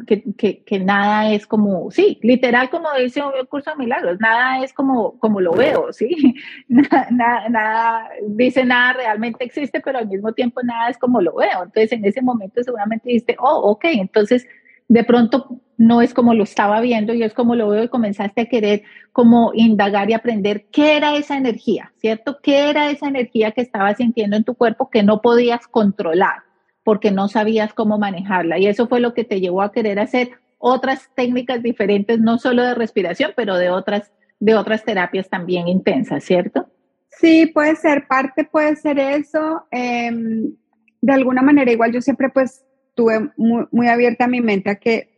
[0.06, 4.72] que, que, nada es como, sí, literal como dice un curso de milagros, nada es
[4.72, 6.34] como, como lo veo, sí,
[6.68, 11.64] nada, nada, dice nada realmente existe, pero al mismo tiempo nada es como lo veo.
[11.64, 14.46] Entonces en ese momento seguramente dijiste, oh, ok, entonces
[14.88, 18.42] de pronto no es como lo estaba viendo y es como lo veo y comenzaste
[18.42, 18.82] a querer
[19.12, 22.38] como indagar y aprender qué era esa energía, ¿cierto?
[22.42, 26.49] ¿Qué era esa energía que estabas sintiendo en tu cuerpo que no podías controlar?
[26.84, 28.58] Porque no sabías cómo manejarla.
[28.58, 32.62] Y eso fue lo que te llevó a querer hacer otras técnicas diferentes, no solo
[32.62, 36.68] de respiración, pero de otras, de otras terapias también intensas, ¿cierto?
[37.10, 39.64] Sí, puede ser, parte puede ser eso.
[39.70, 40.54] Em,
[41.00, 42.64] de alguna manera, igual yo siempre pues
[42.94, 45.09] tuve muy, muy abierta mi mente a que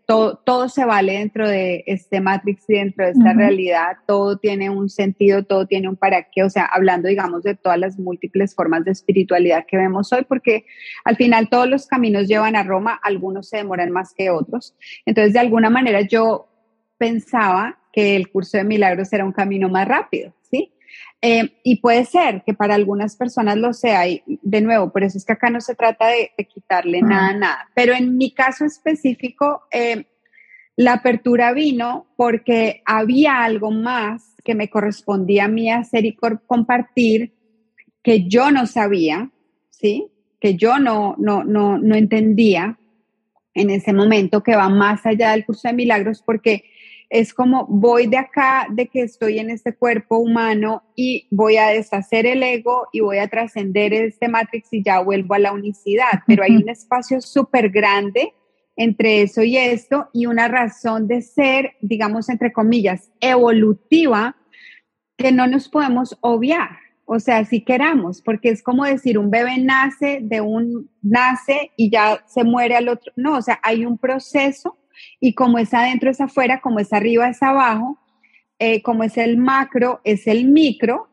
[0.45, 4.89] todo, se vale dentro de este Matrix y dentro de esta realidad, todo tiene un
[4.89, 8.85] sentido, todo tiene un para qué, o sea, hablando, digamos, de todas las múltiples formas
[8.85, 10.67] de espiritualidad que vemos hoy, porque
[11.05, 14.75] al final todos los caminos llevan a Roma, algunos se demoran más que otros.
[15.07, 16.49] Entonces, de alguna manera yo
[16.99, 20.33] pensaba que el curso de milagros era un camino más rápido.
[21.25, 25.17] Eh, y puede ser que para algunas personas lo sea, y de nuevo, por eso
[25.17, 27.69] es que acá no se trata de, quitarle nada, nada.
[27.75, 30.07] Pero en mi caso específico, eh,
[30.75, 37.35] la apertura vino porque había algo más que me correspondía a mí hacer y compartir
[38.03, 39.31] que yo no sabía,
[39.71, 40.09] ¿sí?
[40.41, 42.79] Que yo no, no, no, no entendía
[43.55, 46.65] en ese momento, que va más allá del curso de milagros, porque
[47.13, 51.67] es como voy de acá, de que estoy en este cuerpo humano y voy a
[51.67, 56.23] deshacer el ego y voy a trascender este matrix y ya vuelvo a la unicidad,
[56.27, 58.33] pero hay un espacio súper grande
[58.77, 64.35] entre eso y esto y una razón de ser, digamos, entre comillas, evolutiva
[65.19, 66.71] que no nos podemos obviar.
[67.05, 71.91] O sea, si queramos, porque es como decir, un bebé nace de un, nace y
[71.91, 73.13] ya se muere al otro.
[73.17, 74.79] No, o sea, hay un proceso
[75.21, 77.99] y como es adentro es afuera, como es arriba es abajo,
[78.59, 81.09] eh, como es el macro es el micro.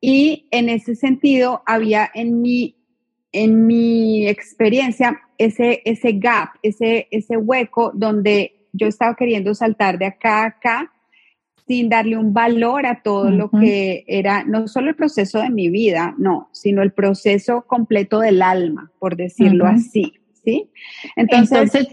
[0.00, 2.76] Y en ese sentido había en mi,
[3.32, 10.06] en mi experiencia ese, ese gap, ese, ese hueco donde yo estaba queriendo saltar de
[10.06, 10.92] acá a acá
[11.70, 15.70] sin darle un valor a todo lo que era, no solo el proceso de mi
[15.70, 20.14] vida, no, sino el proceso completo del alma, por decirlo así,
[20.44, 20.68] ¿sí?
[21.14, 21.86] Entonces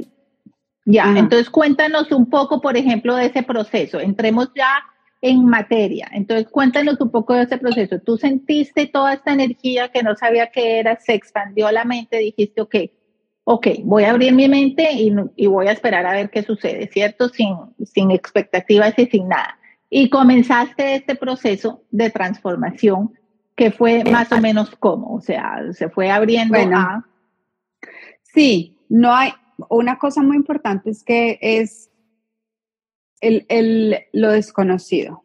[0.90, 4.00] ya, entonces cuéntanos un poco, por ejemplo, de ese proceso.
[4.00, 4.72] Entremos ya
[5.22, 6.08] en materia.
[6.14, 8.00] Entonces cuéntanos un poco de ese proceso.
[8.00, 12.62] Tú sentiste toda esta energía que no sabía qué era, se expandió la mente, dijiste,
[12.62, 12.76] ok,
[13.44, 17.28] ok, voy a abrir mi mente y, voy a esperar a ver qué sucede, ¿cierto?
[17.28, 19.60] Sin, sin expectativas y sin nada.
[19.90, 23.12] Y comenzaste este proceso de transformación
[23.58, 27.06] que fue más o menos como, o sea, se fue abriendo a...
[28.22, 29.34] Sí, no hay,
[29.70, 31.92] una cosa muy importante es que es
[33.22, 35.24] el, lo desconocido.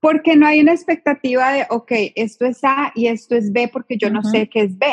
[0.00, 3.98] Porque no hay una expectativa de, ok, esto es A y esto es B porque
[3.98, 4.86] yo no sé qué es B,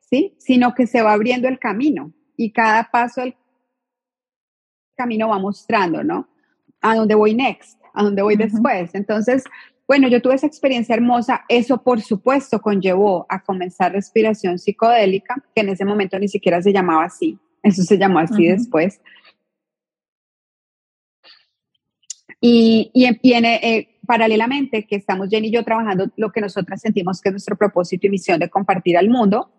[0.00, 0.34] ¿sí?
[0.38, 3.36] Sino que se va abriendo el camino y cada paso del
[4.96, 6.28] camino va mostrando, ¿no?
[6.80, 8.94] A dónde voy next, a dónde voy después.
[8.94, 9.44] Entonces,
[9.86, 11.44] bueno, yo tuve esa experiencia hermosa.
[11.48, 16.72] Eso, por supuesto, conllevó a comenzar respiración psicodélica, que en ese momento ni siquiera se
[16.72, 17.38] llamaba así.
[17.66, 19.00] Eso se llamó así después.
[22.40, 27.20] Y, y viene eh, paralelamente que estamos Jenny y yo trabajando lo que nosotras sentimos
[27.20, 29.50] que es nuestro propósito y misión de compartir al mundo,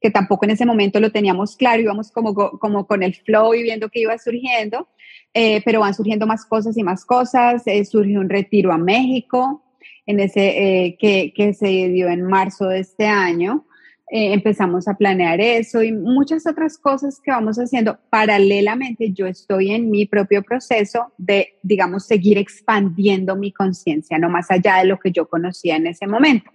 [0.00, 3.62] que tampoco en ese momento lo teníamos claro, íbamos como, como con el flow y
[3.62, 4.88] viendo que iba surgiendo,
[5.34, 7.66] eh, pero van surgiendo más cosas y más cosas.
[7.66, 9.62] Eh, surgió un retiro a México
[10.06, 13.65] en ese, que, que se dio en marzo de este año.
[14.08, 19.12] Eh, empezamos a planear eso y muchas otras cosas que vamos haciendo paralelamente.
[19.12, 24.76] Yo estoy en mi propio proceso de, digamos, seguir expandiendo mi conciencia, no más allá
[24.76, 26.50] de lo que yo conocía en ese momento.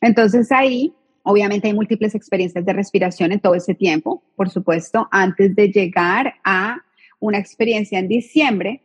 [0.00, 5.54] Entonces ahí Obviamente hay múltiples experiencias de respiración en todo ese tiempo, por supuesto, antes
[5.54, 6.78] de llegar a
[7.18, 8.82] una experiencia en diciembre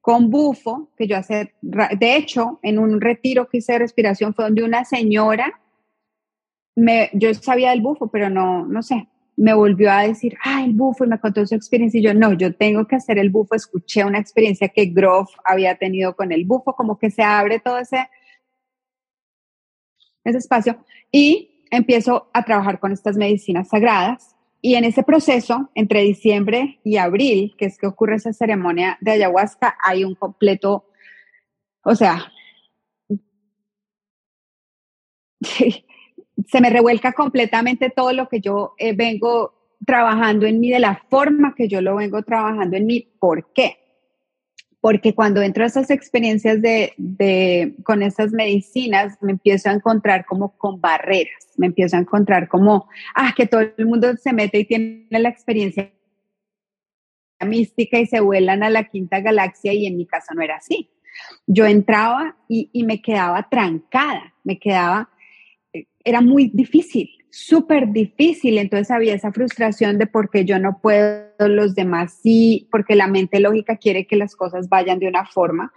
[0.00, 4.44] con bufo, que yo hace, de hecho, en un retiro que hice de respiración fue
[4.44, 5.60] donde una señora,
[6.78, 10.72] me, yo sabía del bufo, pero no, no sé, me volvió a decir, ah, el
[10.74, 13.54] bufo, y me contó su experiencia, y yo, no, yo tengo que hacer el bufo,
[13.54, 17.78] escuché una experiencia que Groff había tenido con el bufo, como que se abre todo
[17.78, 18.08] ese,
[20.24, 20.78] ese espacio,
[21.10, 26.96] y empiezo a trabajar con estas medicinas sagradas, y en ese proceso, entre diciembre y
[26.96, 30.84] abril, que es que ocurre esa ceremonia de ayahuasca, hay un completo,
[31.82, 32.32] o sea,
[36.46, 41.02] se me revuelca completamente todo lo que yo eh, vengo trabajando en mí, de la
[41.08, 43.08] forma que yo lo vengo trabajando en mí.
[43.18, 43.78] ¿Por qué?
[44.80, 50.24] Porque cuando entro a esas experiencias de, de, con esas medicinas, me empiezo a encontrar
[50.24, 54.60] como con barreras, me empiezo a encontrar como, ah, que todo el mundo se mete
[54.60, 55.92] y tiene la experiencia
[57.40, 60.90] mística y se vuelan a la quinta galaxia y en mi caso no era así.
[61.46, 65.10] Yo entraba y, y me quedaba trancada, me quedaba
[66.04, 68.58] era muy difícil, súper difícil.
[68.58, 73.06] Entonces había esa frustración de por qué yo no puedo, los demás sí, porque la
[73.06, 75.72] mente lógica quiere que las cosas vayan de una forma.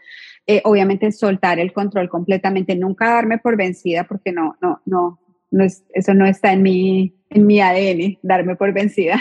[0.48, 5.20] Eh, obviamente soltar el control completamente, nunca darme por vencida porque no, no, no,
[5.52, 9.20] no es, eso no está en mi, en mi ADN, darme por vencida.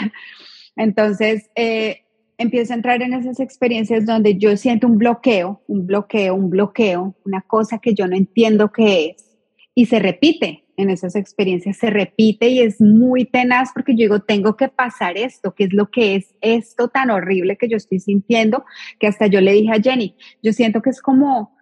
[0.75, 2.01] Entonces, eh,
[2.37, 7.15] empiezo a entrar en esas experiencias donde yo siento un bloqueo, un bloqueo, un bloqueo,
[7.23, 9.31] una cosa que yo no entiendo qué es
[9.75, 14.19] y se repite en esas experiencias, se repite y es muy tenaz porque yo digo,
[14.21, 17.99] tengo que pasar esto, ¿qué es lo que es esto tan horrible que yo estoy
[17.99, 18.65] sintiendo?
[18.99, 21.55] Que hasta yo le dije a Jenny, yo siento que es como,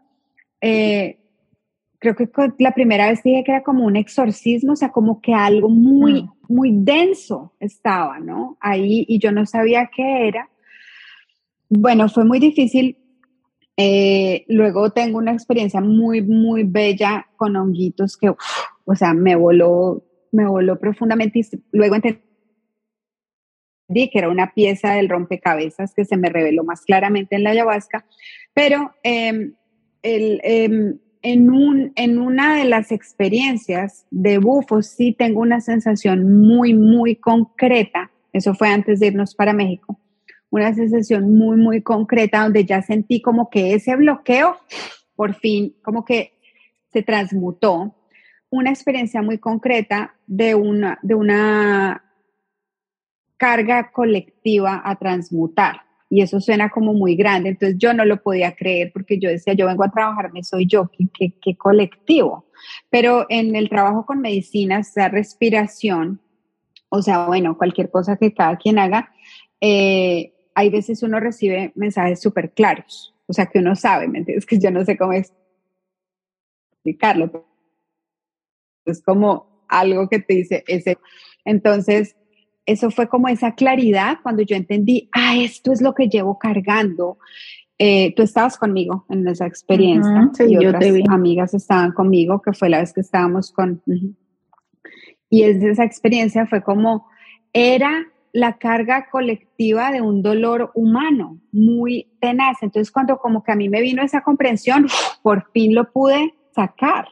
[0.61, 1.19] eh,
[1.99, 2.29] creo que
[2.59, 6.23] la primera vez dije que era como un exorcismo, o sea, como que algo muy,
[6.23, 6.29] mm.
[6.47, 8.57] muy denso estaba, ¿no?
[8.59, 10.49] Ahí y yo no sabía qué era.
[11.69, 12.97] Bueno, fue muy difícil
[13.81, 18.29] eh, luego tengo una experiencia muy, muy bella con honguitos que,
[18.89, 22.19] o sea, me voló, me voló profundamente y luego entendí
[23.93, 28.03] que era una pieza del rompecabezas que se me reveló más claramente en la ayahuasca,
[28.51, 29.53] pero em,
[30.01, 36.73] em, en, un, en una de las experiencias de bufo sí tengo una sensación muy,
[36.73, 39.99] muy concreta, eso fue antes de irnos para México,
[40.49, 44.57] una sensación muy, muy concreta donde ya sentí como que ese bloqueo,
[45.15, 46.39] por fin, como que
[46.91, 47.95] se transmutó.
[48.49, 52.03] Una experiencia muy concreta de una, de una
[53.37, 55.81] carga colectiva a transmutar.
[56.09, 57.49] Y eso suena como muy grande.
[57.49, 60.89] Entonces yo no lo podía creer porque yo decía, yo vengo a trabajarme, soy yo,
[60.91, 62.47] qué, qué, colectivo.
[62.89, 66.19] Pero en el trabajo con medicinas, sea respiración,
[66.89, 69.11] o sea, bueno, cualquier cosa que cada quien haga,
[69.61, 74.45] eh, hay veces uno recibe mensajes súper claros, o sea, que uno sabe, ¿me entiendes?
[74.47, 75.13] Que yo no sé cómo
[76.73, 77.45] explicarlo.
[78.91, 80.97] Es como algo que te dice ese.
[81.45, 82.15] Entonces,
[82.65, 87.17] eso fue como esa claridad cuando yo entendí, ah, esto es lo que llevo cargando.
[87.79, 92.79] Eh, tú estabas conmigo en esa experiencia y otras amigas estaban conmigo, que fue la
[92.79, 93.81] vez que estábamos con...
[95.31, 97.07] Y esa experiencia fue como,
[97.53, 102.57] era la carga colectiva de un dolor humano muy tenaz.
[102.61, 104.87] Entonces, cuando como que a mí me vino esa comprensión,
[105.23, 107.07] por fin lo pude sacar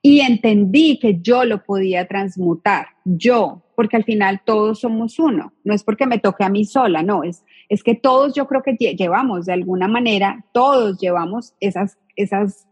[0.00, 5.74] y entendí que yo lo podía transmutar, yo, porque al final todos somos uno, no
[5.74, 8.74] es porque me toque a mí sola, no, es, es que todos yo creo que
[8.74, 12.68] llevamos de alguna manera, todos llevamos esas, esas,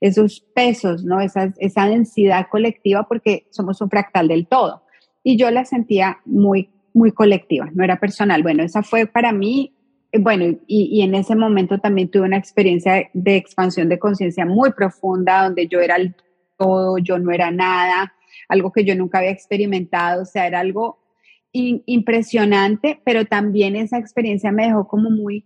[0.00, 1.20] esos pesos, ¿no?
[1.20, 4.82] Esa, esa densidad colectiva porque somos un fractal del todo.
[5.24, 8.42] Y yo la sentía muy muy colectiva, no era personal.
[8.42, 9.74] Bueno, esa fue para mí,
[10.20, 14.72] bueno, y, y en ese momento también tuve una experiencia de expansión de conciencia muy
[14.72, 16.14] profunda, donde yo era el
[16.56, 18.12] todo, yo no era nada,
[18.48, 20.98] algo que yo nunca había experimentado, o sea, era algo
[21.52, 25.44] impresionante, pero también esa experiencia me dejó como muy,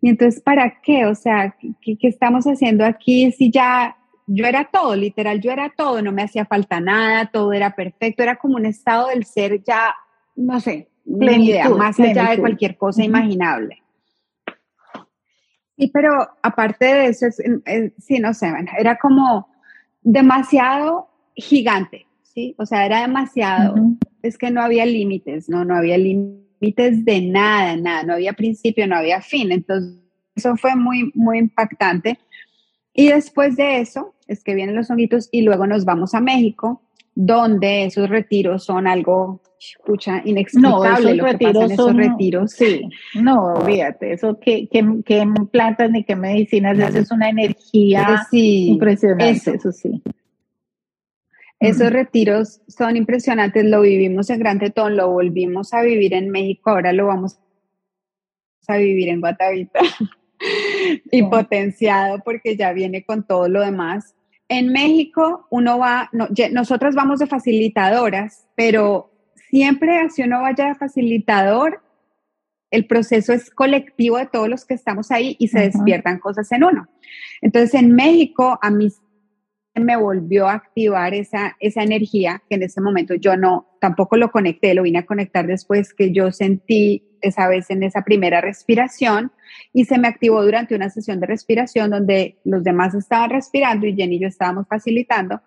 [0.00, 1.06] y entonces, ¿para qué?
[1.06, 3.96] O sea, ¿qué, ¿qué, estamos haciendo aquí si ya
[4.28, 8.22] yo era todo, literal, yo era todo, no me hacía falta nada, todo era perfecto,
[8.22, 9.94] era como un estado del ser ya
[10.38, 13.82] no sé, plenitud, más allá de cualquier cosa imaginable.
[15.78, 17.26] Sí, pero aparte de eso,
[17.98, 19.48] sí, no sé, era como
[20.02, 22.56] demasiado gigante, ¿sí?
[22.58, 23.76] O sea, era demasiado,
[24.22, 25.64] es que no había límites, ¿no?
[25.64, 29.52] No había límites de nada, nada, no había principio, no había fin.
[29.52, 30.00] Entonces,
[30.34, 32.18] eso fue muy, muy impactante.
[32.92, 36.82] Y después de eso, es que vienen los honguitos y luego nos vamos a México
[37.20, 42.52] donde esos retiros son algo escucha inexplicable no, lo que pasa en esos retiros.
[42.52, 48.68] Sí, no, olvídate, eso que, que, plantas ni qué medicinas, eso es una energía sí,
[48.68, 50.00] impresionante, eso, sí.
[51.58, 56.70] Esos retiros son impresionantes, lo vivimos en Gran Tetón, lo volvimos a vivir en México,
[56.70, 57.40] ahora lo vamos
[58.68, 59.80] a vivir en Guatavita.
[61.10, 64.14] Y potenciado porque ya viene con todo lo demás.
[64.48, 66.10] En México uno va,
[66.52, 69.12] nosotras vamos de facilitadoras, pero
[69.50, 71.82] siempre así uno vaya de facilitador,
[72.70, 76.64] el proceso es colectivo de todos los que estamos ahí y se despiertan cosas en
[76.64, 76.88] uno.
[77.40, 78.88] Entonces en México a mí
[79.74, 84.30] me volvió a activar esa, esa energía que en ese momento yo no, tampoco lo
[84.30, 89.32] conecté, lo vine a conectar después que yo sentí esa vez en esa primera respiración
[89.72, 93.94] y se me activó durante una sesión de respiración donde los demás estaban respirando y
[93.94, 95.40] Jenny y yo estábamos facilitando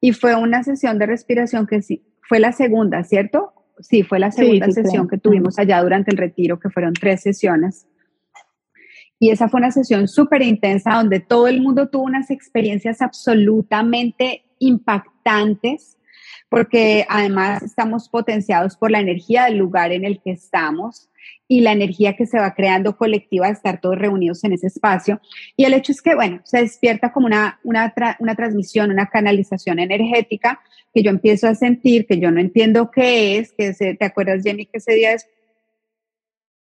[0.00, 3.52] y fue una sesión de respiración que sí, fue la segunda, ¿cierto?
[3.78, 7.86] Sí, fue la segunda sesión que tuvimos allá durante el retiro, que fueron tres sesiones.
[9.18, 14.44] Y esa fue una sesión súper intensa donde todo el mundo tuvo unas experiencias absolutamente
[14.58, 15.96] impactantes,
[16.52, 21.08] porque además estamos potenciados por la energía del lugar en el que estamos
[21.48, 25.18] y la energía que se va creando colectiva de estar todos reunidos en ese espacio.
[25.56, 29.78] Y el hecho es que, bueno, se despierta como una, una, una transmisión, una canalización
[29.78, 30.60] energética
[30.92, 34.42] que yo empiezo a sentir, que yo no entiendo qué es, que se, ¿te acuerdas,
[34.42, 35.32] Jenny, que ese día después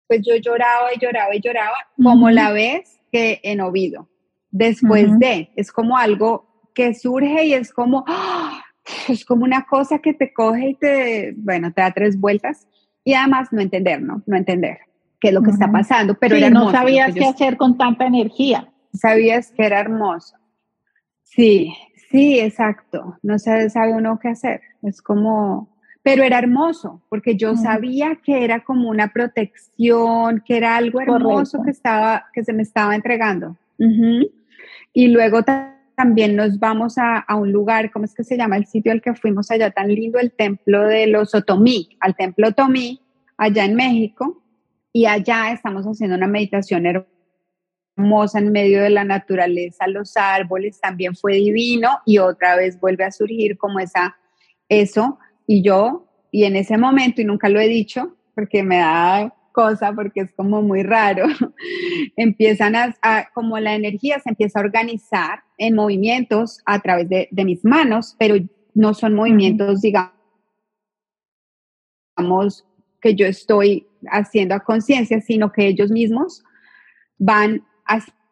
[0.07, 4.07] pues yo lloraba y lloraba y lloraba, como la vez que en Ovido,
[4.51, 8.61] después de, es como algo que surge y es como, ¡ah!
[9.09, 12.67] es como una cosa que te coge y te, bueno, te da tres vueltas
[13.03, 14.23] y además no entender, ¿no?
[14.25, 14.79] No entender
[15.19, 18.69] qué es lo que está pasando, pero no sabías qué hacer con tanta energía.
[18.93, 20.35] Sabías que era hermoso.
[21.23, 21.73] Sí,
[22.11, 23.17] sí, exacto.
[23.21, 24.61] No se sabe uno qué hacer.
[24.83, 30.75] Es como, pero era hermoso, porque yo sabía que era como una protección, que era
[30.75, 33.57] algo hermoso que, estaba, que se me estaba entregando.
[34.93, 35.43] Y luego
[35.95, 39.01] también nos vamos a, a, un lugar, ¿cómo es que se llama el sitio al
[39.01, 40.19] que fuimos allá tan lindo?
[40.19, 43.01] El templo de los Otomí, al templo Otomí,
[43.37, 44.41] allá en México.
[44.93, 51.15] Y allá estamos haciendo una meditación hermosa en medio de la naturaleza, los árboles, también
[51.15, 54.15] fue divino y otra vez vuelve a surgir como esa,
[54.69, 59.34] eso y yo, y en ese momento, y nunca lo he dicho, porque me da
[59.55, 61.25] cosa, porque es como muy raro,
[62.17, 62.93] empiezan a,
[63.33, 68.35] como la energía se empieza a organizar en movimientos a través de, mis manos, pero
[68.73, 70.11] no son movimientos, digamos,
[73.01, 76.43] que yo estoy haciendo a conciencia, sino que ellos mismos
[77.17, 78.24] van haciendo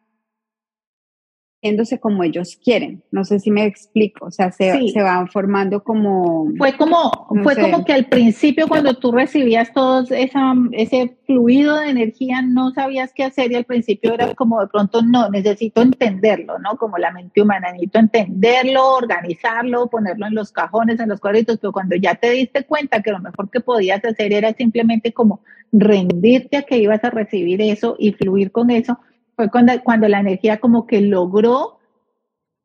[1.99, 3.01] como ellos quieren.
[3.11, 6.51] No sé si me explico, o sea, se, se van formando como...
[6.57, 7.11] Fue como,
[7.43, 12.72] fue como que al principio cuando tú recibías todo esa, ese fluido de energía, no
[12.72, 16.78] sabías qué hacer y al principio era como de pronto, no, necesito entenderlo, ¿no?
[16.78, 21.72] Como la mente humana, necesito entenderlo, organizarlo, ponerlo en los cajones, en los cuadritos, pero
[21.72, 25.41] cuando ya te diste cuenta que lo mejor que podías hacer era simplemente como
[25.72, 28.99] rendirte a que ibas a recibir eso y fluir con eso,
[29.36, 31.80] fue cuando, cuando la energía como que logró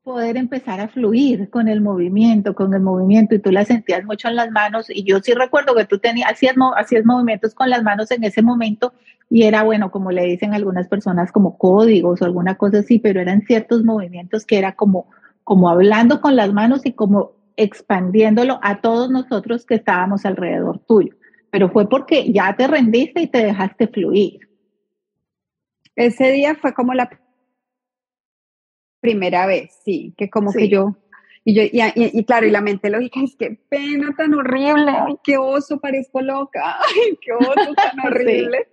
[0.08, 4.28] poder empezar a fluir con el movimiento, con el movimiento, y tú la sentías mucho
[4.28, 7.82] en las manos, y yo sí recuerdo que tú tenías, hacías, hacías movimientos con las
[7.82, 8.94] manos en ese momento,
[9.28, 13.20] y era, bueno, como le dicen algunas personas, como códigos o alguna cosa así, pero
[13.20, 15.10] eran ciertos movimientos que era como,
[15.44, 21.16] como hablando con las manos y como expandiéndolo a todos nosotros que estábamos alrededor tuyo.
[21.50, 24.47] Pero fue porque ya te rendiste y te dejaste fluir.
[25.98, 27.10] Ese día fue como la
[29.00, 30.96] primera vez, sí, que como que yo,
[31.44, 35.38] y yo, y, claro, y la mente lógica es que pena tan horrible, ay, qué
[35.38, 38.68] oso, parezco loca, ay, qué oso tan horrible.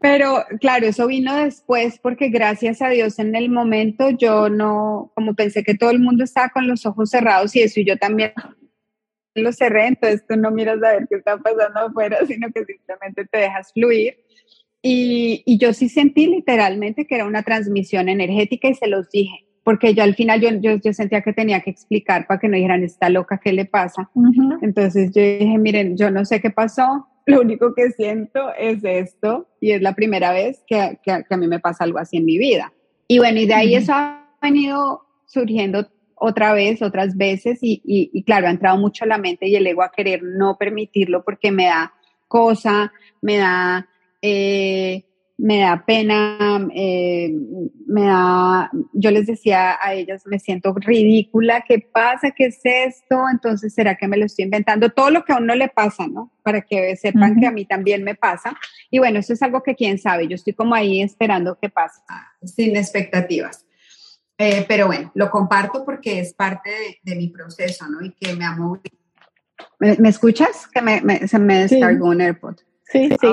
[0.00, 5.34] Pero claro, eso vino después porque gracias a Dios en el momento yo no, como
[5.34, 8.32] pensé que todo el mundo estaba con los ojos cerrados y eso, y yo también
[9.36, 13.24] lo cerré, entonces tú no miras a ver qué está pasando afuera, sino que simplemente
[13.24, 14.23] te dejas fluir.
[14.86, 19.94] Y, yo sí sentí literalmente que era una transmisión energética y se los dije, porque
[19.94, 23.08] yo al final yo, yo, sentía que tenía que explicar para que no dijeran, está
[23.08, 24.10] loca, ¿qué le pasa?
[24.60, 29.48] Entonces yo dije, miren, yo no sé qué pasó, lo único que siento es esto
[29.58, 32.36] y es la primera vez que, que, a mí me pasa algo así en mi
[32.36, 32.74] vida.
[33.08, 38.10] Y bueno, y de ahí eso ha venido surgiendo otra vez, otras veces y, y,
[38.12, 41.50] y claro, ha entrado mucho la mente y el ego a querer no permitirlo porque
[41.50, 41.94] me da
[42.28, 43.88] cosa, me da
[44.26, 45.04] eh,
[45.36, 47.30] me da pena, eh,
[47.86, 52.30] me da, yo les decía a ellas, me siento ridícula, ¿qué pasa?
[52.30, 53.24] ¿Qué es esto?
[53.30, 54.88] Entonces, ¿será que me lo estoy inventando?
[54.88, 56.32] Todo lo que a uno le pasa, ¿no?
[56.42, 58.56] Para que sepan que a mí también me pasa.
[58.90, 62.00] Y bueno, eso es algo que quién sabe, yo estoy como ahí esperando que pase,
[62.44, 63.66] sin expectativas.
[64.38, 66.70] Eh, pero bueno, lo comparto porque es parte
[67.02, 68.02] de, mi proceso, ¿no?
[68.02, 68.80] Y que me amo.
[69.78, 70.66] ¿Me, escuchas?
[70.72, 72.56] Que me, se me descargó un AirPod.
[72.90, 73.28] Sí, sí.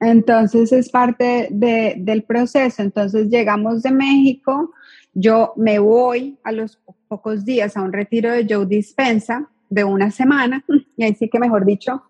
[0.00, 2.82] Entonces es parte de, del proceso.
[2.82, 4.72] Entonces llegamos de México,
[5.12, 10.10] yo me voy a los pocos días a un retiro de Joe Dispensa de una
[10.10, 10.64] semana,
[10.96, 12.02] y ahí sí que mejor dicho,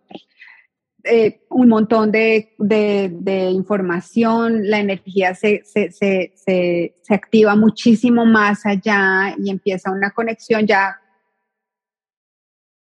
[1.05, 8.65] eh, un montón de, de, información, la energía se, se, se, se, activa muchísimo más
[8.65, 10.99] allá y empieza una conexión ya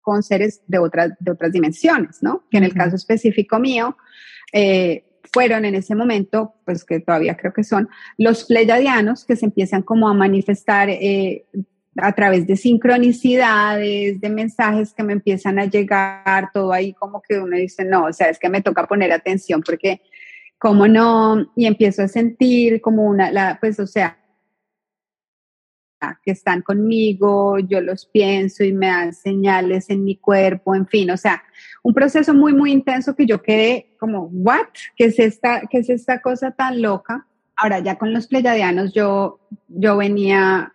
[0.07, 2.45] con seres de otras, de otras dimensiones, ¿no?
[2.49, 3.97] Que en el caso específico mío,
[4.53, 9.47] eh, fueron en ese momento, pues que todavía creo que son, los pleyadianos que se
[9.47, 11.47] empiezan como a manifestar eh,
[11.97, 17.41] a través de sincronicidades, de mensajes que me empiezan a llegar, todo ahí como que
[17.41, 20.03] uno dice, no, o sea, es que me toca poner atención porque,
[20.57, 21.51] ¿cómo no?
[21.57, 24.19] Y empiezo a sentir como una, la, pues, o sea,
[26.25, 31.11] que están conmigo, yo los pienso y me dan señales en mi cuerpo, en fin,
[31.11, 31.43] o sea,
[31.83, 34.67] un proceso muy, muy intenso que yo quedé como, ¿what?
[34.97, 37.27] ¿Qué es esta, qué es esta cosa tan loca?
[37.57, 40.73] Ahora ya con los pleyadianos yo, yo venía,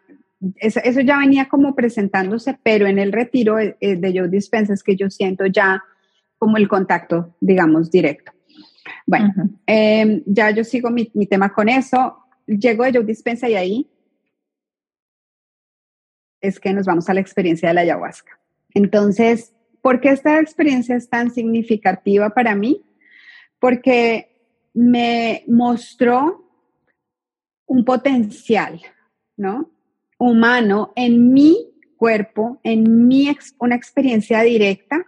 [0.56, 4.84] eso, eso ya venía como presentándose, pero en el retiro de, de Joe Dispensa es
[4.84, 5.84] que yo siento ya
[6.38, 8.32] como el contacto, digamos, directo.
[9.06, 9.34] Bueno,
[9.66, 12.18] em, ya yo sigo mi, mi tema con eso.
[12.48, 13.88] Llego de Joe Dispensa y ahí
[16.42, 18.40] es que nos vamos a la experiencia de la ayahuasca.
[18.74, 22.84] Entonces, ¿por qué esta experiencia es tan significativa para mí?
[23.60, 24.32] Porque
[24.74, 26.50] me mostró
[27.66, 28.82] un potencial,
[29.38, 29.72] ¿no?
[30.18, 33.30] Humano en mi cuerpo, en mi
[33.60, 35.06] una experiencia directa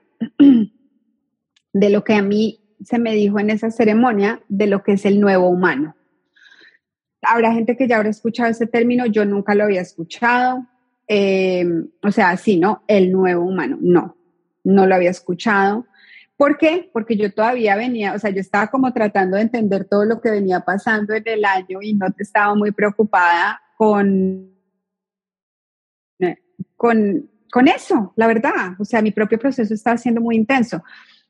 [1.73, 5.05] de lo que a mí se me dijo en esa ceremonia de lo que es
[5.05, 5.95] el nuevo humano.
[7.21, 10.67] Habrá gente que ya habrá escuchado ese término, yo nunca lo había escuchado,
[11.15, 11.63] eh,
[12.01, 12.83] o sea, sí, ¿no?
[12.87, 14.17] El nuevo humano, no,
[14.63, 15.85] no lo había escuchado.
[16.35, 16.89] ¿Por qué?
[16.91, 20.31] Porque yo todavía venía, o sea, yo estaba como tratando de entender todo lo que
[20.31, 24.55] venía pasando en el año y no estaba muy preocupada con,
[26.75, 28.73] con, con eso, la verdad.
[28.79, 30.83] O sea, mi propio proceso estaba siendo muy intenso.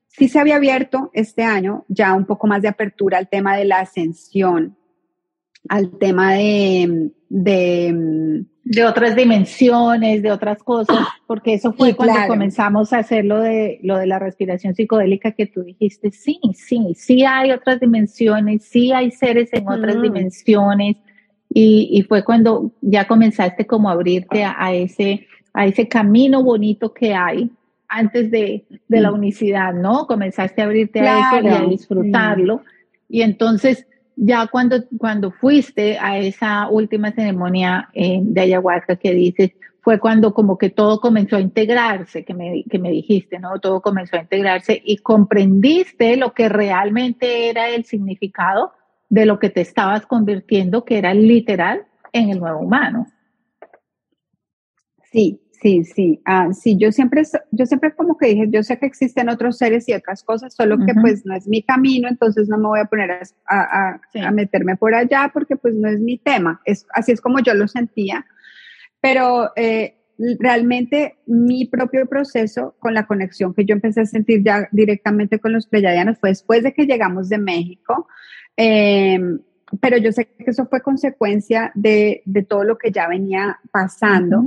[0.07, 3.65] Sí se había abierto este año ya un poco más de apertura al tema de
[3.65, 4.77] la ascensión,
[5.67, 12.93] al tema de, de de otras dimensiones, de otras cosas, porque eso fue cuando comenzamos
[12.93, 17.25] a hacer lo de, lo de la respiración psicodélica que tú dijiste, sí, sí, sí
[17.25, 20.95] hay otras dimensiones, sí hay seres en otras dimensiones,
[21.55, 26.93] y, y, fue cuando ya comenzaste como a abrirte a, ese, a ese camino bonito
[26.93, 27.51] que hay
[27.87, 30.07] antes de, de la unicidad, ¿no?
[30.07, 32.63] Comenzaste a abrirte a eso y a disfrutarlo,
[33.07, 33.85] y entonces
[34.15, 39.51] ya cuando, cuando fuiste a esa última ceremonia eh, de ayahuasca que dices,
[39.81, 43.59] fue cuando como que todo comenzó a integrarse, que me, que me dijiste, ¿no?
[43.59, 48.71] Todo comenzó a integrarse y comprendiste lo que realmente era el significado
[49.09, 53.07] de lo que te estabas convirtiendo, que era literal en el nuevo humano.
[55.11, 58.85] Sí, Sí, sí, ah, sí, yo siempre, yo siempre como que dije, yo sé que
[58.85, 62.57] existen otros seres y otras cosas, solo que pues no es mi camino, entonces no
[62.57, 63.11] me voy a poner
[63.47, 67.39] a, a, meterme por allá porque pues no es mi tema, es, así es como
[67.39, 68.25] yo lo sentía,
[68.99, 69.95] pero eh,
[70.37, 75.53] realmente mi propio proceso con la conexión que yo empecé a sentir ya directamente con
[75.53, 78.09] los pleyadianos fue después de que llegamos de México,
[78.57, 79.39] em,
[79.79, 84.43] pero yo sé que eso fue consecuencia de, de todo lo que ya venía pasando.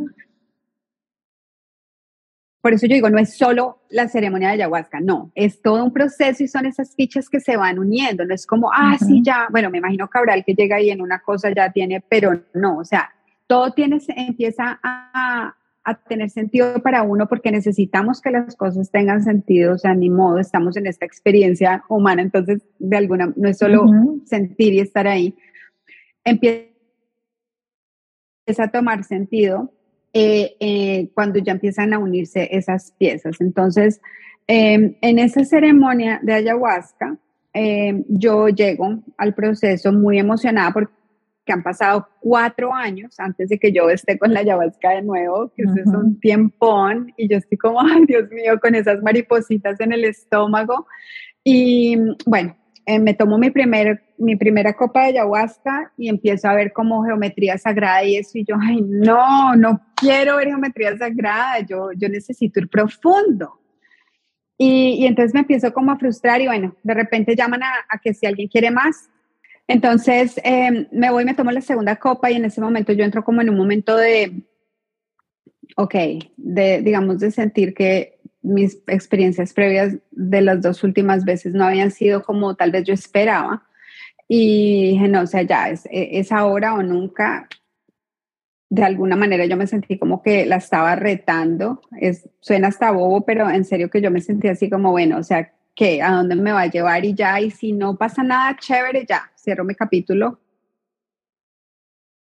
[2.61, 5.93] Por eso yo digo, no es solo la ceremonia de ayahuasca, no, es todo un
[5.93, 9.47] proceso y son esas fichas que se van uniendo, no es como, ah, sí, ya,
[9.51, 12.85] bueno, me imagino Cabral que llega ahí en una cosa ya tiene, pero no, o
[12.85, 13.11] sea,
[13.47, 15.55] todo tiene, empieza a,
[15.87, 20.11] a tener sentido para uno porque necesitamos que las cosas tengan sentido, o sea, ni
[20.11, 23.87] modo, estamos en esta experiencia humana, entonces de alguna, no es solo
[24.25, 25.37] sentir y estar ahí,
[26.25, 26.67] empieza
[28.59, 29.73] a tomar sentido
[30.19, 33.39] eh, eh, cuando ya empiezan a unirse esas piezas.
[33.39, 34.01] Entonces,
[34.47, 37.19] em, en esa ceremonia de ayahuasca,
[37.53, 40.91] em, yo llego al proceso muy emocionada porque
[41.49, 45.65] han pasado cuatro años antes de que yo esté con la ayahuasca de nuevo, que
[45.65, 50.07] es un tiempón, y yo estoy como, ay Dios mío, con esas maripositas en el
[50.07, 50.87] estómago.
[51.45, 52.57] Y bueno,
[52.89, 57.03] eh, me tomo mi, primer, mi primera copa de ayahuasca y empiezo a ver como
[57.05, 62.09] geometría sagrada y eso, y yo, ay, no, no quiero ver geometría sagrada, yo, yo
[62.09, 63.61] necesito ir profundo.
[64.57, 68.15] Y, y entonces me empiezo como a frustrar y bueno, de repente llaman a, que
[68.15, 69.11] si alguien quiere más.
[69.67, 73.25] Entonces eh, me voy, me tomo la segunda copa y en ese momento yo entro
[73.25, 74.45] como en un momento de,
[75.77, 75.95] ok,
[76.37, 78.16] de, digamos, de sentir que
[78.47, 82.95] mis experiencias previas de las dos últimas veces no habían sido como tal vez yo
[82.95, 83.65] esperaba.
[84.29, 87.49] Y dije, no, o sea, ya es, e, es ahora o nunca.
[88.69, 91.81] De alguna manera yo me sentí como que la estaba retando.
[92.01, 95.23] Es, suena hasta bobo, pero en serio que yo me sentí así como, bueno, o
[95.23, 96.03] sea, ¿qué?
[96.03, 97.05] ¿A dónde me va a llevar?
[97.05, 100.41] Y ya, y si no pasa nada chévere, ya, cierro mi capítulo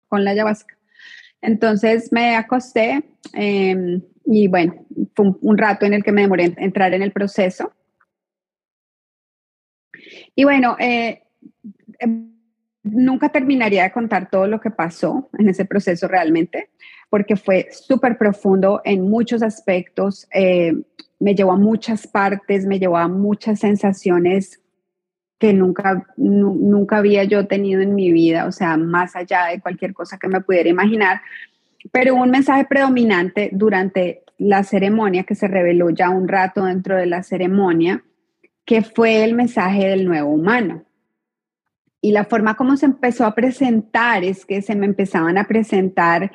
[0.08, 0.77] con la ayahuasca.
[1.40, 6.54] Entonces me acosté eh, y bueno, fue un, rato en el que me demoré en
[6.58, 7.72] entrar en el proceso.
[10.34, 11.22] Y bueno, eh,
[11.98, 12.32] em,
[12.82, 16.70] nunca terminaría de contar todo lo que pasó en ese proceso realmente,
[17.08, 20.74] porque fue súper profundo en muchos aspectos, eh,
[21.18, 24.60] me llevó a muchas partes, me llevó a muchas sensaciones
[25.38, 29.94] que nunca, nunca había yo tenido en mi vida, o sea, más allá de cualquier
[29.94, 31.20] cosa que me pudiera imaginar.
[31.92, 37.06] Pero un mensaje predominante durante la ceremonia que se reveló ya un rato dentro de
[37.06, 38.02] la ceremonia,
[38.64, 40.84] que fue el mensaje del nuevo humano.
[42.00, 46.32] Y la forma como se empezó a presentar es que se me empezaban a presentar,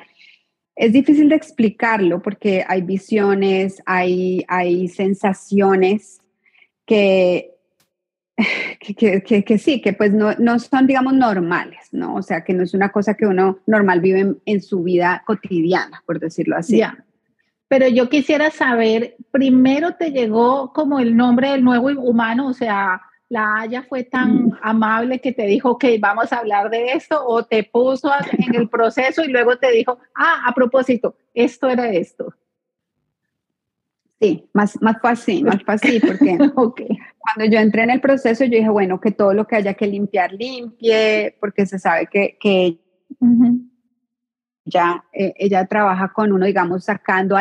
[0.76, 6.20] es difícil de explicarlo porque hay visiones, hay, hay sensaciones
[6.84, 7.53] que
[8.80, 12.16] que, que, que, sí, que pues no, no, son, digamos, normales, ¿no?
[12.16, 16.02] O sea, que no es una cosa que uno normal vive en, su vida cotidiana,
[16.06, 16.82] por decirlo así.
[17.68, 23.00] Pero yo quisiera saber, primero te llegó como el nombre del nuevo humano, o sea,
[23.28, 24.58] la Haya fue tan mm.
[24.62, 28.68] amable que te dijo, ok, vamos a hablar de esto, o te puso en el
[28.68, 32.34] proceso y luego te dijo, ah, a propósito, esto era esto.
[34.20, 36.98] Sí, más, más fácil, más fácil, porque okay.
[37.24, 39.86] Cuando yo entré en el proceso, yo dije, bueno, que todo lo que haya que
[39.86, 42.78] limpiar, limpie, porque se sabe que, que
[44.66, 47.36] ya, eh, ella trabaja con uno, digamos, sacando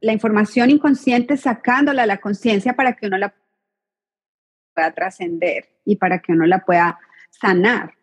[0.00, 3.32] la información inconsciente, sacándola a la conciencia para que uno la
[4.74, 6.98] pueda trascender y para que uno la pueda
[7.30, 7.94] sanar.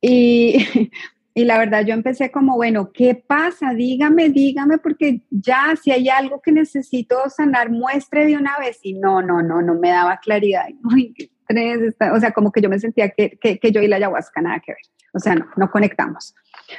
[0.00, 0.90] Y
[1.34, 3.72] Y la verdad yo empecé como, bueno, ¿qué pasa?
[3.72, 8.80] Dígame, dígame, porque ya si hay algo que necesito sanar, muestre de una vez.
[8.82, 10.66] Y no, no, no, no me daba claridad.
[12.14, 14.72] o sea, como que yo me sentía que, que, yo y la ayahuasca nada que
[14.72, 14.82] ver.
[15.14, 16.34] O sea, no, no conectamos.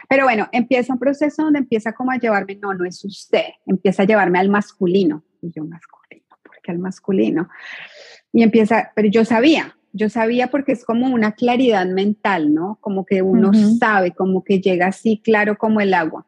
[0.08, 4.04] Pero bueno, empieza un proceso donde empieza como a llevarme, no, no es usted, empieza
[4.04, 5.24] a llevarme al masculino.
[5.41, 7.49] Y yo, masculino, ¿por qué al masculino?
[8.32, 12.78] Y empieza, pero yo sabía, yo sabía porque es como una claridad mental, ¿no?
[12.82, 16.26] Como que uno sabe, como que llega así claro como el agua.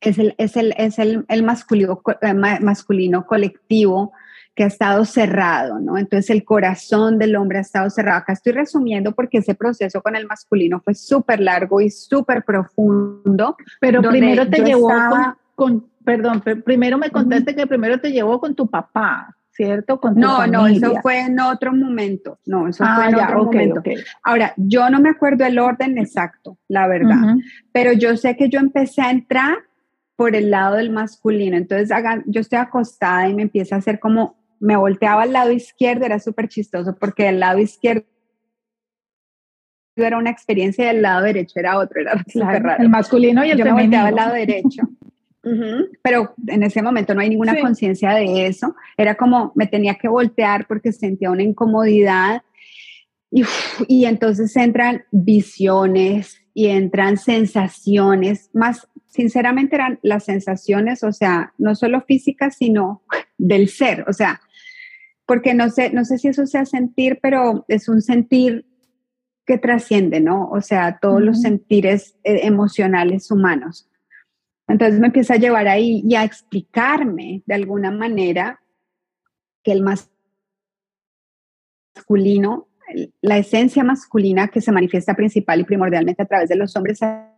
[0.00, 4.12] Es el, es el, es el, el masculino, eh, masculino colectivo
[4.54, 5.96] que ha estado cerrado, ¿no?
[5.96, 8.18] Entonces el corazón del hombre ha estado cerrado.
[8.18, 13.56] Acá estoy resumiendo porque ese proceso con el masculino fue súper largo y súper profundo.
[13.80, 14.90] Pero primero te llevó
[15.54, 19.34] con, perdón, primero me contaste que primero te llevó con tu papá.
[19.64, 20.00] ¿Cierto?
[20.14, 22.38] no, no, eso fue en otro momento.
[22.46, 23.82] No, eso fue en ah, otro momento.
[24.22, 27.36] Ahora, yo no me acuerdo el orden exacto, la verdad,
[27.72, 29.58] pero yo sé que yo empecé a entrar
[30.16, 31.56] por el lado del masculino.
[31.56, 31.90] Entonces,
[32.26, 36.18] yo estoy acostada y me empieza a hacer como, me volteaba al lado izquierdo, era
[36.18, 38.04] súper chistoso porque el lado izquierdo
[39.96, 42.82] era una experiencia y el lado derecho era otro, era súper raro.
[42.82, 43.76] El masculino y el yo femenino.
[43.76, 44.82] me volteaba al lado derecho.
[46.02, 48.74] Pero en ese momento no hay ninguna conciencia de eso.
[48.96, 52.42] Era como me tenía que voltear porque sentía una incomodidad.
[53.30, 53.44] Y,
[53.86, 61.74] y entonces entran visiones y entran sensaciones, más sinceramente eran las sensaciones, o sea, no
[61.74, 63.02] solo físicas, sino
[63.38, 64.40] del ser, o sea,
[65.26, 68.66] porque no sé, no sé si eso sea sentir, pero es un sentir
[69.46, 70.48] que trasciende, ¿no?
[70.48, 73.89] O sea, todos los sentires eh, emocionales humanos.
[74.70, 78.60] Entonces me empieza a llevar ahí y a explicarme de alguna manera
[79.64, 79.82] que el
[81.96, 82.68] masculino,
[83.20, 87.34] la esencia masculina que se manifiesta principal y primordialmente a través de los hombres ha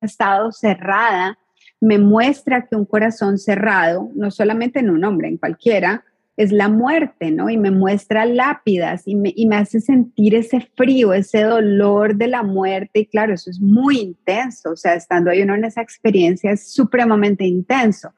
[0.00, 1.38] estado cerrada,
[1.80, 6.04] me muestra que un corazón cerrado, no solamente en un hombre, en cualquiera,
[6.36, 7.48] es la muerte, ¿no?
[7.48, 12.26] Y me muestra lápidas y me, y me hace sentir ese frío, ese dolor de
[12.26, 13.00] la muerte.
[13.00, 16.72] Y claro, eso es muy intenso, o sea, estando ahí uno en esa experiencia es
[16.72, 18.12] supremamente intenso.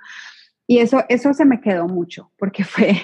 [0.67, 2.97] Y eso, eso se me quedó mucho, porque fue,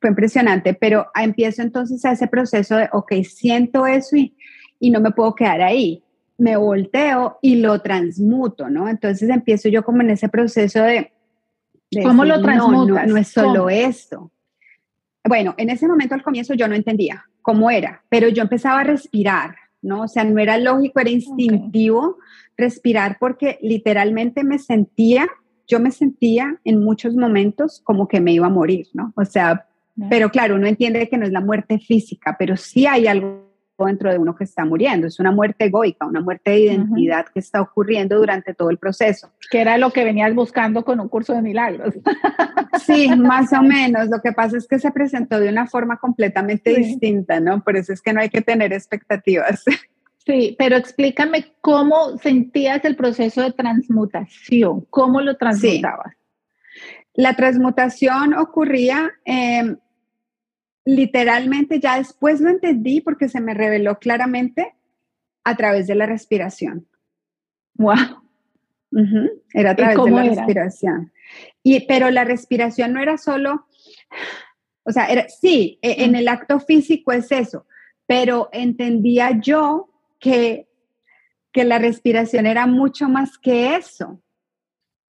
[0.00, 4.36] fue impresionante, pero empiezo entonces a ese proceso de, ok, siento eso y,
[4.80, 6.02] y no me puedo quedar ahí.
[6.36, 8.88] Me volteo y lo transmuto, ¿no?
[8.88, 11.12] Entonces empiezo yo como en ese proceso de...
[12.02, 13.06] ¿Cómo lo transmutas?
[13.06, 14.30] No, no, es solo esto.
[15.24, 18.84] Bueno, en ese momento al comienzo yo no entendía cómo era, pero yo empezaba a
[18.84, 20.02] respirar, ¿no?
[20.02, 22.18] O sea, no era lógico, era instintivo
[22.56, 25.28] respirar porque literalmente me sentía,
[25.66, 29.12] yo me sentía en muchos momentos como que me iba a morir, ¿no?
[29.16, 29.66] O sea,
[30.10, 33.47] pero claro, uno entiende que no es la muerte física, pero sí hay algo
[33.86, 35.06] dentro de uno que está muriendo.
[35.06, 39.30] Es una muerte egoica, una muerte de identidad que está ocurriendo durante todo el proceso.
[39.50, 41.94] Que era lo que venías buscando con un curso de milagros.
[42.84, 44.08] Sí, más o menos.
[44.08, 47.62] Lo que pasa es que se presentó de una forma completamente distinta, ¿no?
[47.62, 49.64] Por eso es que no hay que tener expectativas.
[50.26, 56.14] Sí, pero explícame cómo sentías el proceso de transmutación, cómo lo transmutabas.
[57.14, 59.74] La transmutación ocurría eh,
[60.88, 64.74] literalmente, ya después lo entendí porque se me reveló claramente
[65.44, 66.88] a través de la respiración.
[67.74, 68.22] Wow.
[69.52, 71.12] Era a través de la respiración.
[71.62, 73.66] Y, pero la respiración no era solo,
[74.82, 77.66] o sea, era, sí, e, en el acto físico es eso,
[78.06, 80.68] pero entendía yo que,
[81.52, 84.22] que la respiración era mucho más que eso,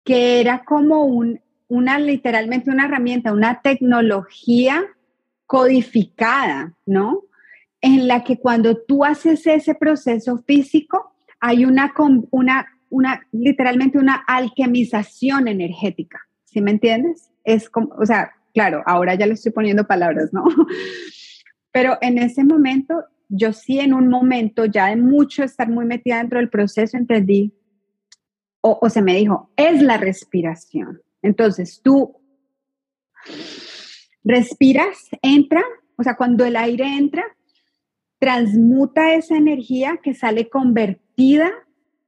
[0.02, 4.84] que era como un, una, literalmente una herramienta, una tecnología
[5.48, 7.24] codificada, ¿no?
[7.80, 11.92] En la que cuando tú haces ese proceso físico, hay una,
[12.30, 17.30] una, una literalmente una alquimización energética, ¿sí me entiendes?
[17.44, 20.44] Es como, o sea, claro, ahora ya le estoy poniendo palabras, ¿no?
[21.72, 26.18] Pero en ese momento, yo sí en un momento ya de mucho estar muy metida
[26.18, 27.54] dentro del proceso, entendí,
[28.60, 31.00] o, o se me dijo, es la respiración.
[31.22, 32.18] Entonces tú
[34.28, 35.64] respiras, entra,
[35.96, 37.24] o sea, cuando el aire entra,
[38.18, 41.50] transmuta esa energía que sale convertida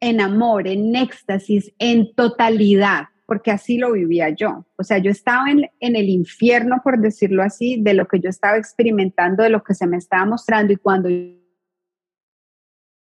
[0.01, 4.67] en amor, en éxtasis, en totalidad, porque así lo vivía yo.
[4.77, 8.59] O sea, yo estaba en, el infierno, por decirlo así, de lo que yo estaba
[8.59, 11.09] experimentando, de lo que se me estaba mostrando, y cuando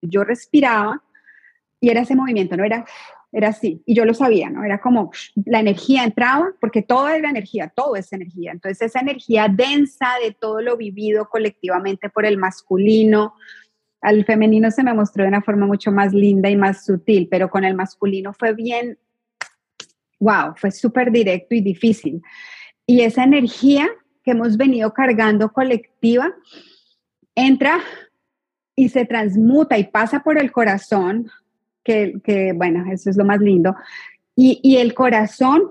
[0.01, 1.03] yo respiraba,
[1.84, 2.86] y era ese movimiento, no era
[3.34, 4.63] era así, y yo lo sabía, ¿no?
[4.63, 5.11] Era como
[5.45, 8.51] la energía entraba, porque todo era energía, todo es energía.
[8.51, 13.34] Entonces, esa energía densa de todo lo vivido colectivamente por el masculino,
[14.01, 17.49] al femenino se me mostró de una forma mucho más linda y más sutil, pero
[17.49, 18.99] con el masculino fue bien,
[20.19, 22.21] wow, fue súper directo y difícil.
[22.86, 23.89] Y esa energía
[24.23, 26.31] que hemos venido cargando colectiva
[27.34, 27.79] entra
[28.75, 31.31] y se transmuta y pasa por el corazón,
[31.84, 33.75] que, bueno, eso es lo más lindo.
[34.36, 35.69] Y, y el corazón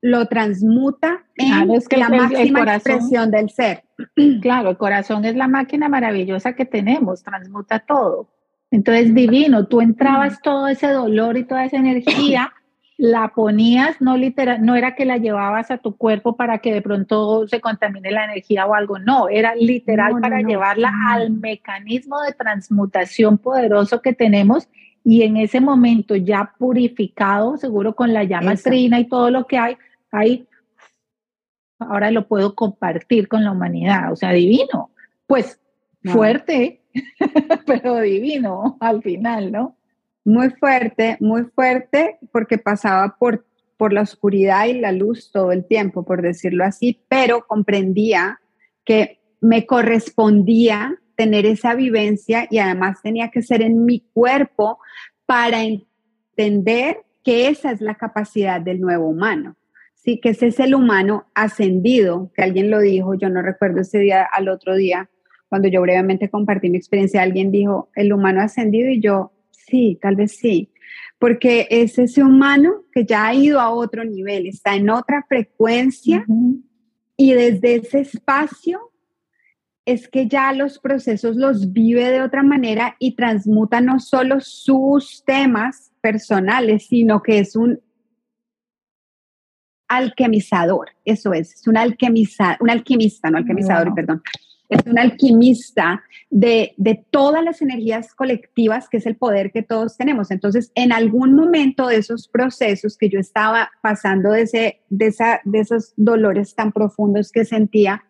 [0.00, 3.82] lo transmuta en la máxima expresión del ser.
[4.42, 8.28] Claro, el corazón es la máquina maravillosa que tenemos, transmuta todo.
[8.70, 12.52] Entonces, divino, tú entrabas todo ese dolor y toda esa energía,
[12.98, 16.82] la ponías, no literal, no era que la llevabas a tu cuerpo para que de
[16.82, 22.32] pronto se contamine la energía o algo, no, era literal para llevarla al mecanismo de
[22.32, 24.68] transmutación poderoso que tenemos
[25.08, 29.56] y en ese momento ya purificado, seguro con la llama trina y todo lo que
[29.56, 29.76] hay,
[30.10, 30.48] ahí
[31.78, 34.90] ahora lo puedo compartir con la humanidad, o sea, divino.
[35.28, 35.60] Pues
[36.02, 36.82] fuerte,
[37.66, 39.76] pero divino al final, ¿no?
[40.24, 43.46] Muy fuerte, muy fuerte, porque pasaba por,
[43.76, 48.40] por la oscuridad y la luz todo el tiempo, por decirlo así, pero comprendía
[48.84, 54.78] que me correspondía tener esa vivencia y además tenía que ser en mi cuerpo
[55.24, 59.56] para entender que esa es la capacidad del nuevo humano.
[59.94, 63.98] Sí, que ese es el humano ascendido, que alguien lo dijo, yo no recuerdo ese
[63.98, 65.10] día al otro día,
[65.48, 70.14] cuando yo brevemente compartí mi experiencia, alguien dijo, el humano ascendido y yo, sí, tal
[70.14, 70.70] vez sí,
[71.18, 76.24] porque es ese humano que ya ha ido a otro nivel, está en otra frecuencia
[77.16, 78.92] y desde ese espacio
[79.86, 85.24] es que ya los procesos los vive de otra manera y transmuta no solo sus
[85.24, 87.80] temas personales, sino que es un
[89.88, 94.22] alquimizador, eso es, es un, alquimiza, un alquimista, no alquimizador, perdón,
[94.68, 96.74] es un alquimista de,
[97.10, 100.32] todas las energías colectivas, que es el poder que todos tenemos.
[100.32, 105.40] Entonces, en algún momento de esos procesos que yo estaba pasando de, ese, de, esa,
[105.44, 108.04] de esos dolores tan profundos que sentía,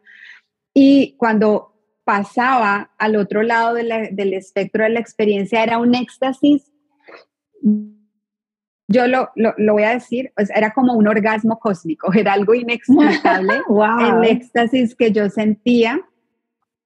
[0.78, 1.72] y cuando
[2.04, 6.70] pasaba al otro lado del espectro de la experiencia, era un éxtasis.
[8.86, 13.62] Yo lo, lo, voy a decir, pues era como un orgasmo cósmico, era algo inexplicable,
[13.68, 14.18] wow.
[14.22, 15.98] el éxtasis que yo sentía,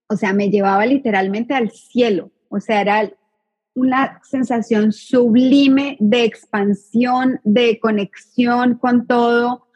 [0.07, 3.13] o sea, me llevaba literalmente al cielo, o sea, era
[3.75, 9.67] una sensación sublime de expansión, de conexión con todo,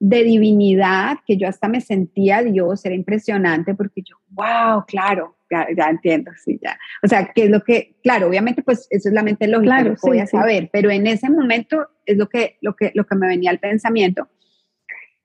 [0.00, 5.88] de divinidad, que yo hasta me sentía Dios, era impresionante porque yo, wow, claro, ya,
[5.88, 6.78] entiendo, sí, ya.
[7.02, 9.96] O sea, que es lo que, claro, obviamente, pues eso es la mente lógica, lo
[10.02, 13.26] voy a saber, pero en ese momento es lo que, lo, que, lo que me
[13.26, 14.28] venía al pensamiento.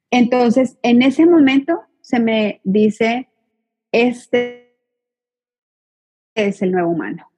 [0.10, 3.30] Entonces, en ese momento se me dice,
[3.92, 4.76] este
[6.36, 7.32] es el nuevo humano,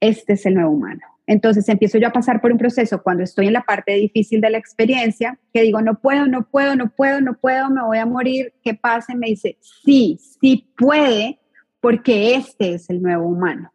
[0.00, 1.15] este es el nuevo humano.
[1.26, 4.50] Entonces empiezo yo a pasar por un proceso cuando estoy en la parte difícil de
[4.50, 8.06] la experiencia, que digo, no puedo, no puedo, no puedo, no puedo, me voy a
[8.06, 9.14] morir, ¿qué pasa?
[9.14, 11.40] Me dice, sí, sí puede,
[11.80, 13.72] porque este es el nuevo humano.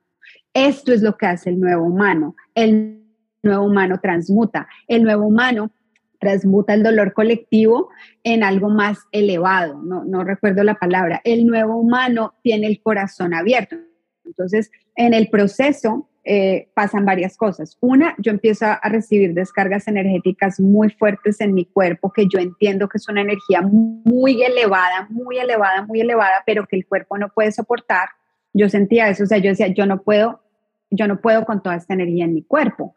[0.54, 2.36] Esto es lo que hace el nuevo humano.
[2.56, 3.04] El
[3.44, 4.68] nuevo humano transmuta.
[4.88, 5.72] El nuevo humano
[6.20, 7.90] transmuta el dolor colectivo
[8.24, 9.82] en algo más elevado.
[9.82, 11.22] No, no recuerdo la palabra.
[11.24, 13.76] El nuevo humano tiene el corazón abierto.
[14.24, 17.78] Entonces, en el proceso eh, pasan varias cosas.
[17.80, 22.88] Una, yo empiezo a recibir descargas energéticas muy fuertes en mi cuerpo, que yo entiendo
[22.88, 27.30] que es una energía muy elevada, muy elevada, muy elevada, pero que el cuerpo no
[27.30, 28.10] puede soportar.
[28.54, 30.44] Yo sentía eso, o sea, yo decía, yo no puedo,
[30.92, 32.94] yo no puedo con toda esta energía en mi cuerpo.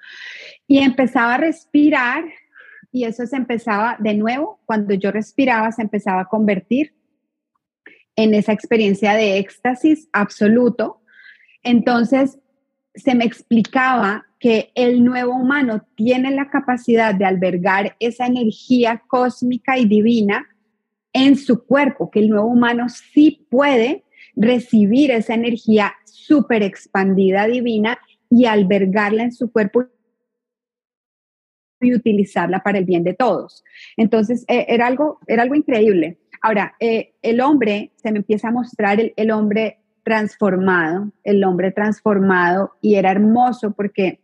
[0.67, 2.25] Y empezaba a respirar
[2.93, 6.95] y eso se empezaba de nuevo, cuando yo respiraba, se empezaba a convertir
[8.17, 11.01] en esa experiencia de éxtasis absoluto.
[11.63, 12.39] Entonces,
[12.95, 19.79] se me explicaba que el nuevo humano tiene la capacidad de albergar esa energía cósmica
[19.79, 20.47] y divina
[21.13, 24.05] en su cuerpo, que el nuevo humano sí puede
[24.37, 27.99] recibir esa energía súper expandida divina
[28.31, 29.87] y albergarla en su cuerpo
[31.81, 33.63] y utilizarla para el bien de todos.
[33.97, 36.19] Entonces, eh, era, algo, era algo increíble.
[36.43, 41.73] Ahora, eh, el hombre, se me empieza a mostrar el, el hombre transformado, el hombre
[41.73, 44.21] transformado, y era hermoso porque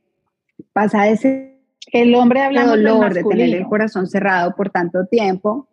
[0.72, 1.50] pasa ese
[1.92, 5.68] el hombre habla dolor de tener el corazón cerrado por tanto tiempo.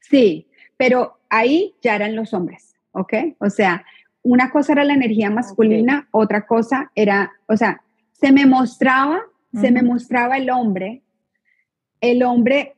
[0.00, 3.14] Sí, pero ahí ya eran los hombres, ¿ok?
[3.38, 3.84] O sea,
[4.22, 7.82] una cosa era la energía masculina, otra cosa era, o sea,
[8.12, 9.20] se me mostraba,
[9.52, 11.02] se me mostraba el hombre,
[12.00, 12.74] el hombre,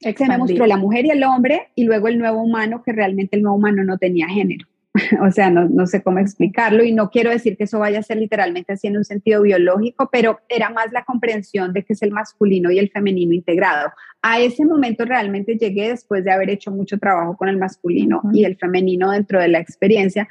[0.00, 3.36] se me mostró la mujer y el hombre, y luego el nuevo humano, que realmente
[3.36, 4.66] el nuevo humano no tenía género.
[5.22, 8.16] o sea, no, sé cómo explicarlo y no quiero decir que eso vaya a ser
[8.16, 12.10] literalmente así en un sentido biológico, pero era más la comprensión de que es el
[12.10, 13.92] masculino y el femenino integrado.
[14.20, 18.44] A ese momento realmente llegué después de haber hecho mucho trabajo con el masculino y
[18.44, 20.28] el femenino dentro de la experiencia,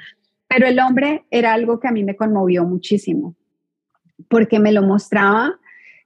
[0.48, 3.36] pero el hombre era algo que a mí me conmovió muchísimo,
[4.28, 5.58] porque me lo mostraba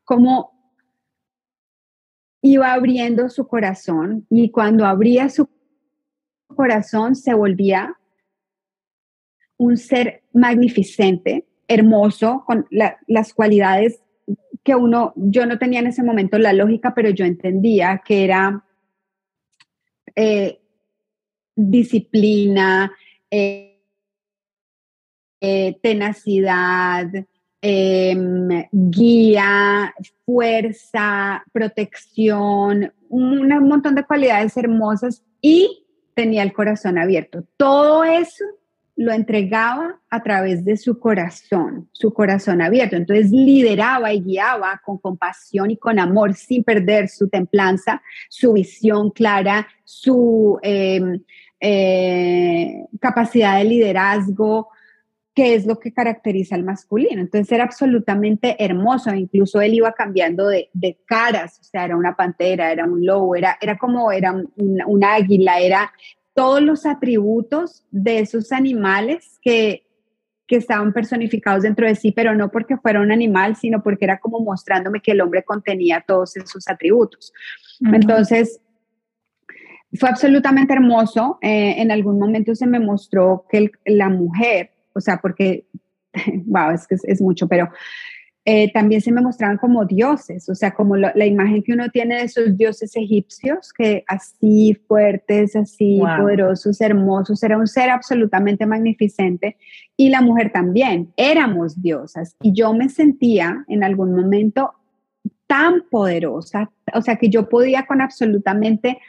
[0.03, 0.51] como
[2.41, 5.49] iba abriendo su corazón y cuando abría su
[6.47, 7.97] corazón se volvía
[9.57, 14.01] un ser magnificente, hermoso, con las cualidades
[14.63, 18.63] que uno, yo no tenía en ese momento la lógica, pero yo entendía que era
[20.15, 20.59] eh,
[21.55, 22.91] disciplina,
[23.29, 23.81] eh,
[25.41, 27.07] eh, tenacidad,
[27.61, 29.93] em, guía,
[30.25, 37.43] fuerza, protección, un montón de cualidades hermosas y tenía el corazón abierto.
[37.57, 38.45] Todo eso
[39.03, 42.95] lo entregaba a través de su corazón, su corazón abierto.
[42.95, 49.11] Entonces lideraba y guiaba con compasión y con amor, sin perder su templanza, su visión
[49.11, 51.21] clara, su em,
[51.59, 54.69] eh, capacidad de liderazgo,
[55.35, 57.21] que es lo que caracteriza al masculino.
[57.21, 60.69] Entonces era absolutamente hermoso, incluso él iba cambiando de,
[61.05, 65.59] caras, o sea, era una pantera, era un lobo, era, era como era un águila,
[65.59, 65.91] era
[66.33, 69.85] todos los atributos de esos animales que,
[70.47, 74.19] que estaban personificados dentro de sí, pero no porque fuera un animal, sino porque era
[74.19, 77.31] como mostrándome que el hombre contenía todos esos atributos.
[77.81, 78.59] Entonces,
[79.95, 81.37] fue absolutamente hermoso.
[81.41, 85.67] Eh, en algún momento se me mostró que la mujer, o sea, porque,
[86.45, 87.69] wow, es que es mucho, pero
[88.45, 92.17] eh, también se me mostraban como dioses, o sea, como la imagen que uno tiene
[92.17, 99.55] de esos dioses egipcios, que así fuertes, así poderosos, hermosos, era un ser absolutamente magnificente,
[99.95, 104.73] y la mujer también, éramos diosas, y yo me sentía en algún momento
[105.47, 108.99] tan poderosa, o sea, que yo podía con absolutamente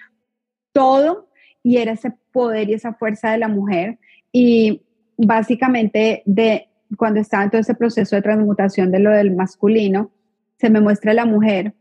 [0.72, 1.28] todo,
[1.64, 3.98] y era ese poder y esa fuerza de la mujer,
[4.30, 4.82] y
[5.16, 10.10] básicamente de cuando estaba en todo ese proceso de transmutación de lo del masculino,
[10.58, 11.74] se me muestra la mujer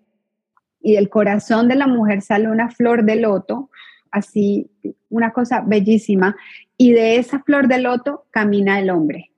[0.82, 3.70] y del corazón de la mujer sale una flor de loto,
[4.12, 4.70] así,
[5.10, 6.36] una cosa bellísima,
[6.78, 9.32] y de esa flor de loto camina el hombre.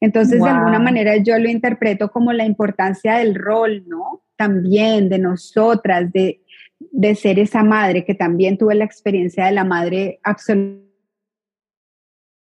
[0.00, 4.22] Entonces, de alguna manera yo lo interpreto como la importancia del rol, ¿no?
[4.36, 6.42] También de nosotras, de,
[6.78, 10.83] de ser esa madre, que también tuve la experiencia de la madre absoluta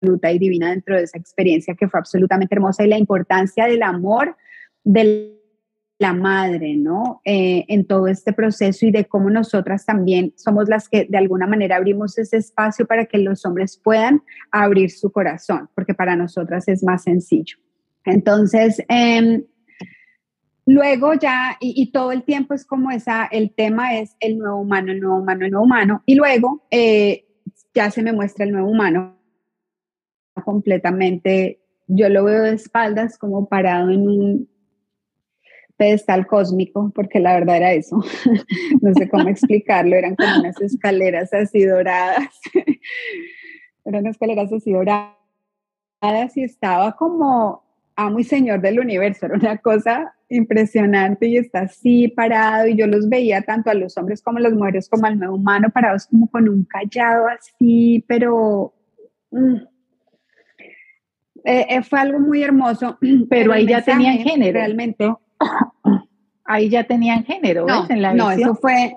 [0.00, 4.36] y divina dentro de esa experiencia que fue absolutamente hermosa y la importancia del amor
[4.84, 5.34] de
[5.98, 7.20] la madre, ¿no?
[7.24, 11.48] Eh, en todo este proceso y de cómo nosotras también somos las que de alguna
[11.48, 14.22] manera abrimos ese espacio para que los hombres puedan
[14.52, 17.56] abrir su corazón, porque para nosotras es más sencillo.
[18.04, 19.42] Entonces, em,
[20.66, 24.92] luego ya, y, todo el tiempo es como esa, el tema es el nuevo humano,
[24.92, 27.26] el nuevo humano, el nuevo humano, y luego eh,
[27.74, 29.17] ya se me muestra el nuevo humano
[30.44, 34.48] completamente, yo lo veo de espaldas como parado en un
[35.78, 37.96] pedestal cósmico, porque la verdad era eso,
[38.82, 42.28] no sé cómo explicarlo, eran como unas escaleras así doradas,
[43.84, 45.16] eran escaleras así doradas
[46.34, 47.64] y estaba como
[47.94, 52.86] amo y señor del universo, era una cosa impresionante y está así parado y yo
[52.86, 56.06] los veía tanto a los hombres como a las mujeres como al nuevo humano parados
[56.06, 58.74] como con un callado así, pero...
[59.30, 59.77] Mm,
[61.48, 62.98] eh, eh, fue algo muy hermoso.
[63.30, 64.58] Pero, ahí ya tenían género.
[64.58, 65.14] Realmente.
[66.44, 68.96] Ahí ya tenían género, no, En la no, eso fue.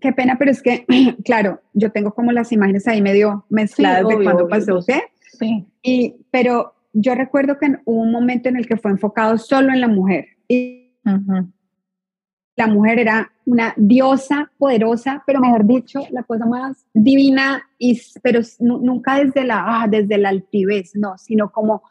[0.00, 0.84] Qué pena, pero es que,
[1.24, 4.98] claro, yo tengo como las imágenes ahí medio mezcladas de cuando pasó usted.
[5.38, 5.64] Sí.
[5.80, 9.80] Y, pero yo recuerdo que hubo un momento en el que fue enfocado solo en
[9.80, 10.26] la mujer.
[10.48, 10.92] Y
[12.56, 18.40] la mujer era una diosa poderosa, pero mejor dicho, la cosa más divina, y, pero
[18.60, 21.82] nunca desde la, ah, desde la altivez, no, sino como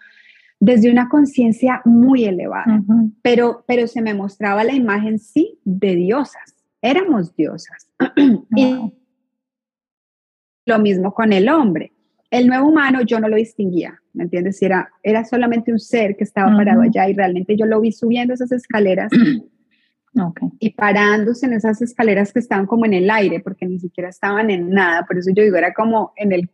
[0.59, 2.83] desde una conciencia muy elevada.
[3.23, 6.55] pero, pero se me mostraba la imagen, sí, de diosas.
[6.83, 7.87] Éramos diosas.
[8.55, 8.93] y
[10.65, 11.93] lo mismo con el hombre.
[12.29, 14.61] El nuevo humano yo no lo distinguía, ¿me entiendes?
[14.61, 18.33] Era, era solamente un ser que estaba parado allá y realmente yo lo vi subiendo
[18.33, 19.11] esas escaleras
[20.59, 24.49] y parándose en esas escaleras que estaban como en el aire, porque ni siquiera estaban
[24.49, 26.49] en nada, por eso yo digo, era como en el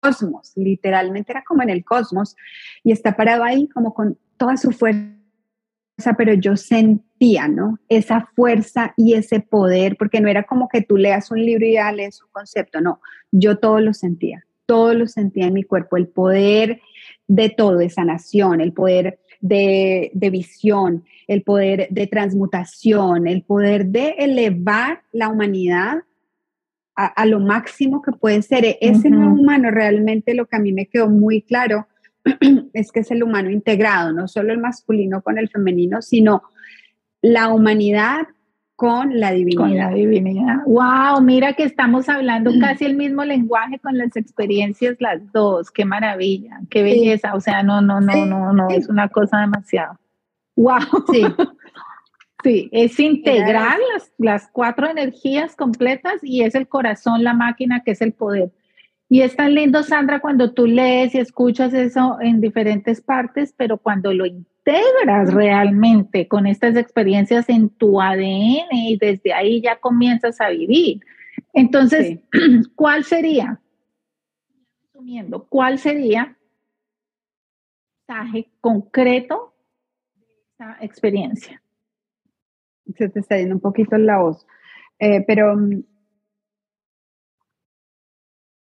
[0.00, 2.34] cosmos, literalmente era como en el cosmos,
[2.82, 5.14] y está parado ahí como con toda su fuerza,
[6.18, 7.78] pero yo sentía, ¿no?
[7.88, 11.74] Esa fuerza y ese poder, porque no era como que tú leas un libro y
[11.74, 15.96] ya lees un concepto, no, yo todo lo sentía, todo lo sentía en mi cuerpo,
[15.96, 16.80] el poder
[17.28, 24.14] de todo, de sanación, el poder de, visión, el poder de transmutación, el poder de
[24.18, 26.02] elevar la humanidad
[26.94, 28.64] a, lo máximo que puede ser.
[28.64, 31.86] E, ese nuevo humano realmente lo que a mí me quedó muy claro
[32.72, 36.42] es que es el humano integrado, no solo el masculino con el femenino, sino
[37.20, 38.26] la humanidad
[38.76, 39.62] con la divinidad.
[39.62, 40.56] Con la divinidad.
[40.66, 45.70] Wow, mira que estamos hablando casi el mismo lenguaje con las experiencias las dos.
[45.70, 47.34] Qué maravilla, qué belleza.
[47.34, 49.98] O sea, no, no, no, no, no, es una cosa demasiado.
[50.56, 50.78] Wow.
[51.10, 51.22] Sí.
[52.44, 57.92] sí, es integrar las, las cuatro energías completas y es el corazón, la máquina, que
[57.92, 58.52] es el poder.
[59.08, 63.78] Y es tan lindo, Sandra, cuando tú lees y escuchas eso en diferentes partes, pero
[63.78, 64.26] cuando lo
[64.66, 71.00] integras realmente con estas experiencias en tu ADN y desde ahí ya comienzas a vivir.
[71.52, 72.18] Entonces,
[72.74, 73.60] ¿cuál sería?
[74.82, 76.36] Resumiendo, ¿cuál sería
[78.06, 79.54] el mensaje concreto
[80.16, 81.62] de esa experiencia?
[82.96, 84.46] Se te está yendo un poquito la voz,
[84.98, 85.82] eh, pero mm,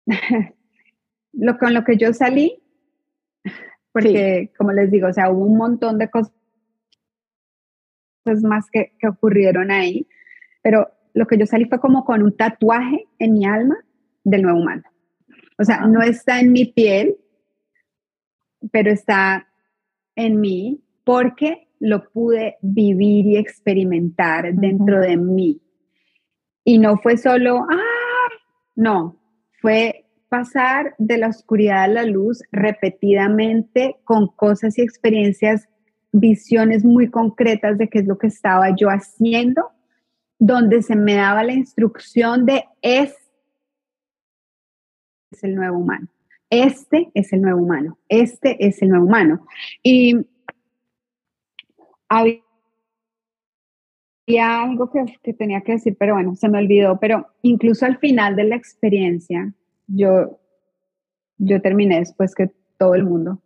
[1.33, 2.61] lo con lo que yo salí
[3.91, 6.31] porque como les digo, o sea, hubo un montón de cosas
[8.43, 10.07] más que, que ocurrieron ahí,
[10.61, 13.77] pero lo que yo salí fue como con un tatuaje en mi alma
[14.23, 14.83] del nuevo humano.
[15.57, 17.17] O sea, no está en mi piel,
[18.71, 19.47] pero está
[20.15, 25.61] en mí porque lo pude vivir y experimentar dentro de mí.
[26.63, 28.29] Y no fue solo, ah,
[28.75, 29.19] no,
[29.61, 30.00] fue
[30.31, 35.67] pasar de la oscuridad a la luz repetidamente con cosas y experiencias,
[36.13, 39.71] visiones muy concretas de qué es lo que estaba yo haciendo,
[40.39, 43.13] donde se me daba la instrucción de es,
[45.31, 46.07] es el nuevo humano.
[46.49, 47.99] Este es el nuevo humano.
[48.07, 49.45] Este es el nuevo humano.
[49.83, 50.15] Y
[52.07, 52.39] había
[54.63, 58.37] algo que, que, tenía que decir, pero bueno, se me olvidó, pero incluso al final
[58.37, 59.53] de la experiencia,
[59.93, 60.39] yo,
[61.37, 63.41] yo terminé después que todo el mundo.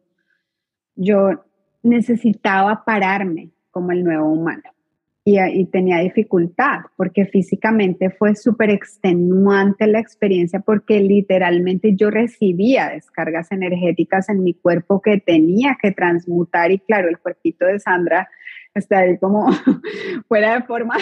[0.96, 1.46] Yo
[1.84, 4.64] necesitaba pararme como el nuevo humano.
[5.28, 13.52] y, tenía dificultad porque físicamente fue súper extenuante la experiencia porque literalmente yo recibía descargas
[13.52, 18.30] energéticas en mi cuerpo que tenía que transmutar y claro, el cuerpito de Sandra
[18.76, 19.48] está ahí como
[20.28, 20.96] fuera de forma.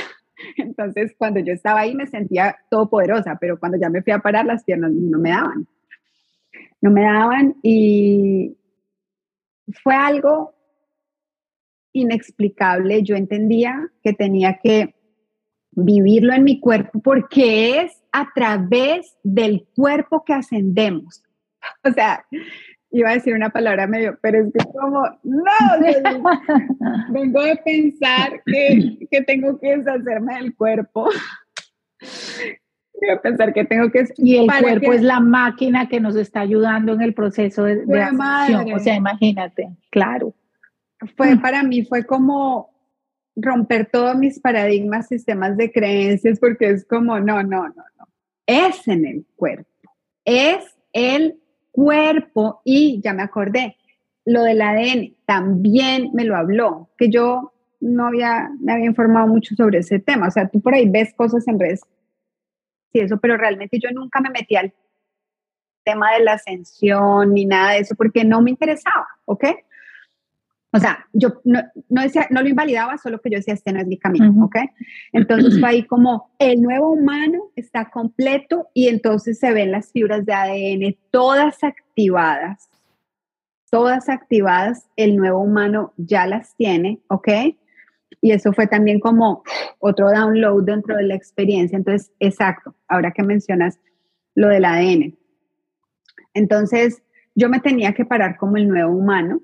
[0.57, 4.45] Entonces, cuando yo estaba ahí me sentía todopoderosa, pero cuando ya me fui a parar,
[4.45, 5.67] las piernas no me daban.
[6.81, 8.57] No me daban y
[9.83, 10.53] fue algo
[11.93, 13.03] inexplicable.
[13.03, 14.95] Yo entendía que tenía que
[15.71, 21.23] vivirlo en mi cuerpo porque es a través del cuerpo que ascendemos.
[21.85, 22.25] O sea,
[22.93, 25.43] iba a decir una palabra medio, pero es que como, no,
[27.09, 31.09] vengo de pensar que, que, tengo que deshacerme del cuerpo.
[33.01, 34.05] Voy a pensar que tengo que...
[34.17, 38.73] Y el cuerpo es la máquina que nos está ayudando en el proceso de, de
[38.73, 40.33] O sea, imagínate, claro
[41.15, 42.71] fue para mí, fue como
[43.35, 48.07] romper todos mis paradigmas, sistemas de creencias, porque es como, no, no, no, no.
[48.45, 49.69] Es en el cuerpo.
[50.25, 51.39] Es el
[51.73, 53.75] cuerpo y ya me acordé,
[54.25, 57.51] lo del ADN también me lo habló, que yo
[57.81, 60.27] no había, me había informado mucho sobre ese tema.
[60.27, 61.81] O sea, tú por ahí ves cosas en redes
[62.93, 64.71] y eso, pero realmente yo nunca me metí al
[65.83, 69.45] tema de la ascensión ni nada de eso porque no me interesaba, ¿ok?
[70.75, 73.79] O sea, yo no, no, decía, no lo invalidaba, solo que yo decía, este no
[73.79, 74.55] es mi camino, ¿ok?
[75.11, 80.25] Entonces fue ahí como, el nuevo humano está completo y entonces se ven las fibras
[80.25, 82.71] de ADN todas activadas,
[83.69, 87.29] todas activadas, el nuevo humano ya las tiene, ¿ok?
[88.21, 89.43] Y eso fue también como
[89.77, 91.77] otro download dentro de la experiencia.
[91.77, 93.79] Entonces, exacto, ahora que mencionas
[94.33, 95.15] lo del ADN.
[96.33, 97.03] Entonces,
[97.35, 99.41] yo me tenía que parar como el nuevo humano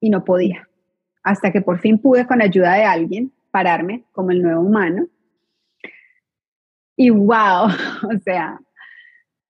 [0.00, 0.68] y no podía.
[1.22, 5.08] Hasta que por fin pude, con ayuda de alguien, pararme como el nuevo humano.
[6.96, 7.66] Y wow,
[8.14, 8.60] o sea,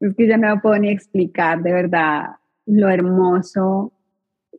[0.00, 2.36] es que ya no lo puedo ni explicar de verdad
[2.66, 3.92] lo hermoso,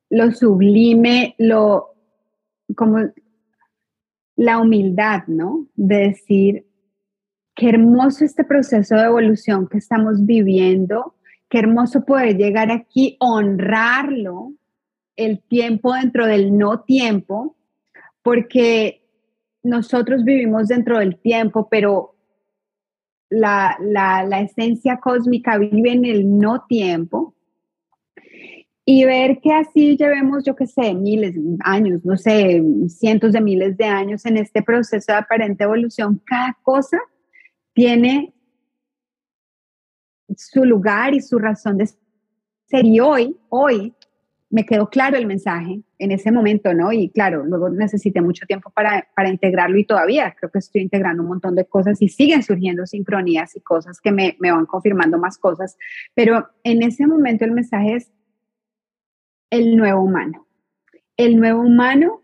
[0.10, 1.94] lo sublime, lo
[2.76, 3.00] como
[4.36, 5.68] la humildad, ¿no?
[5.76, 6.66] De decir,
[7.56, 11.16] qué hermoso este proceso de evolución que estamos viviendo,
[11.50, 14.54] qué hermoso poder llegar aquí, honrarlo,
[15.18, 17.57] el tiempo dentro del no tiempo,
[18.22, 19.02] porque
[19.64, 22.15] nosotros vivimos dentro del tiempo, pero
[23.30, 23.77] la,
[24.41, 27.34] esencia cósmica vive en el no tiempo.
[28.85, 33.41] Y ver que así llevemos, yo qué sé, miles de años, no sé, cientos de
[33.41, 36.98] miles de años en este proceso de aparente evolución, cada cosa
[37.73, 38.34] tiene
[40.38, 42.85] su lugar y su razón de ser.
[42.85, 43.94] Y hoy, hoy,
[44.49, 46.94] me quedó claro el mensaje en ese momento, ¿no?
[46.94, 51.22] Y claro, luego necesité mucho tiempo para, para integrarlo y todavía creo que estoy integrando
[51.22, 55.18] un montón de cosas y siguen surgiendo sincronías y cosas que me, me van confirmando
[55.18, 55.78] más cosas,
[56.14, 58.11] pero en ese momento el mensaje es
[59.49, 60.48] el nuevo humano.
[61.18, 62.22] El nuevo humano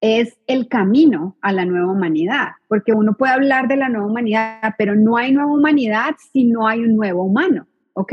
[0.00, 4.74] es el camino a la nueva humanidad, porque uno puede hablar de la nueva humanidad,
[4.78, 8.12] pero no hay nueva humanidad si no hay un nuevo humano, ¿ok?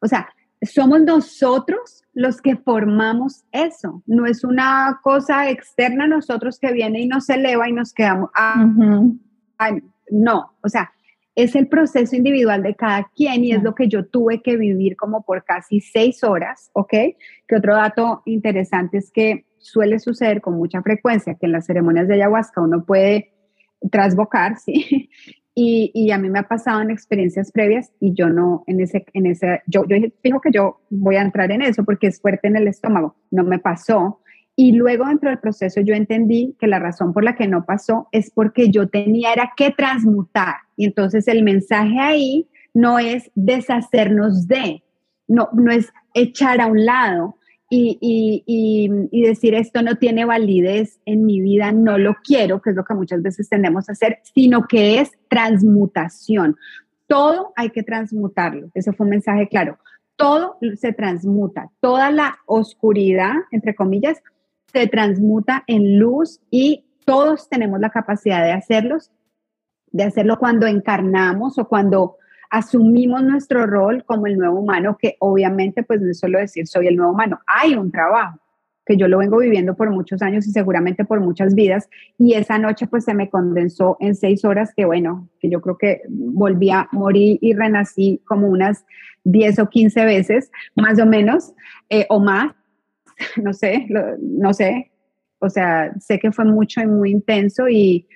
[0.00, 0.28] O sea,
[0.62, 4.02] somos nosotros los que formamos eso.
[4.06, 8.30] No es una cosa externa a nosotros que viene y nos eleva y nos quedamos.
[8.34, 8.66] Ah,
[10.10, 10.92] no, o sea,
[11.34, 14.96] es el proceso individual de cada quien y es lo que yo tuve que vivir
[14.96, 16.92] como por casi seis horas, ¿ok?
[17.48, 22.08] Que otro dato interesante es que suele suceder con mucha frecuencia que en las ceremonias
[22.08, 23.32] de ayahuasca uno puede
[23.90, 25.10] trasbocar, ¿sí?
[25.54, 29.26] Y, a mí me ha pasado en experiencias previas y yo no, en ese, en
[29.26, 32.56] ese, yo, yo fijo que yo voy a entrar en eso porque es fuerte en
[32.56, 34.20] el estómago, no me pasó.
[34.56, 38.08] Y luego dentro del proceso yo entendí que la razón por la que no pasó
[38.12, 40.56] es porque yo tenía era que transmutar.
[40.76, 44.82] Y entonces el mensaje ahí no es deshacernos de,
[45.28, 47.36] no, no es echar a un lado,
[47.74, 52.84] y, decir esto no tiene validez en mi vida, no lo quiero, que es lo
[52.84, 56.56] que muchas veces tendemos a hacer, sino que es transmutación.
[57.06, 58.70] Todo hay que transmutarlo.
[58.74, 59.78] Ese fue un mensaje claro.
[60.16, 64.22] Todo se transmuta, toda la oscuridad, entre comillas,
[64.72, 69.10] se transmuta en luz y todos tenemos la capacidad de hacerlos,
[69.90, 72.16] de hacerlo cuando encarnamos o cuando
[72.52, 76.86] asumimos nuestro rol como el nuevo humano, que obviamente pues no es solo decir soy
[76.86, 78.38] el nuevo humano, hay un trabajo
[78.84, 81.88] que yo lo vengo viviendo por muchos años y seguramente por muchas vidas,
[82.18, 85.78] y esa noche pues se me condensó en seis horas, que bueno, que yo creo
[85.78, 88.84] que volví a morir y renací como unas
[89.24, 91.54] 10 o 15 veces, más o menos,
[91.88, 92.52] eh, o más,
[93.42, 93.86] no sé,
[94.20, 94.92] no sé,
[95.38, 98.06] o sea, sé que fue mucho y muy intenso y,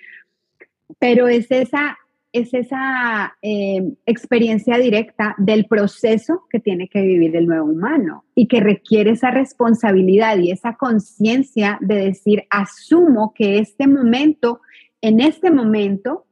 [0.98, 1.96] pero es esa,
[2.38, 8.46] es esa eh, experiencia directa del proceso que tiene que vivir el nuevo humano y
[8.46, 14.60] que requiere esa responsabilidad y esa conciencia de decir, asumo que este momento,
[15.00, 16.26] en este momento,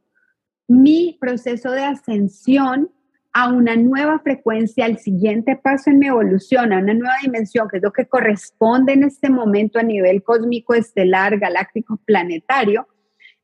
[0.69, 2.91] mi proceso de ascensión
[3.33, 7.79] a una nueva frecuencia, al siguiente paso en mi evolución, a una nueva dimensión, que
[7.79, 12.87] es lo que corresponde en este momento a nivel cósmico, estelar, galáctico, planetario,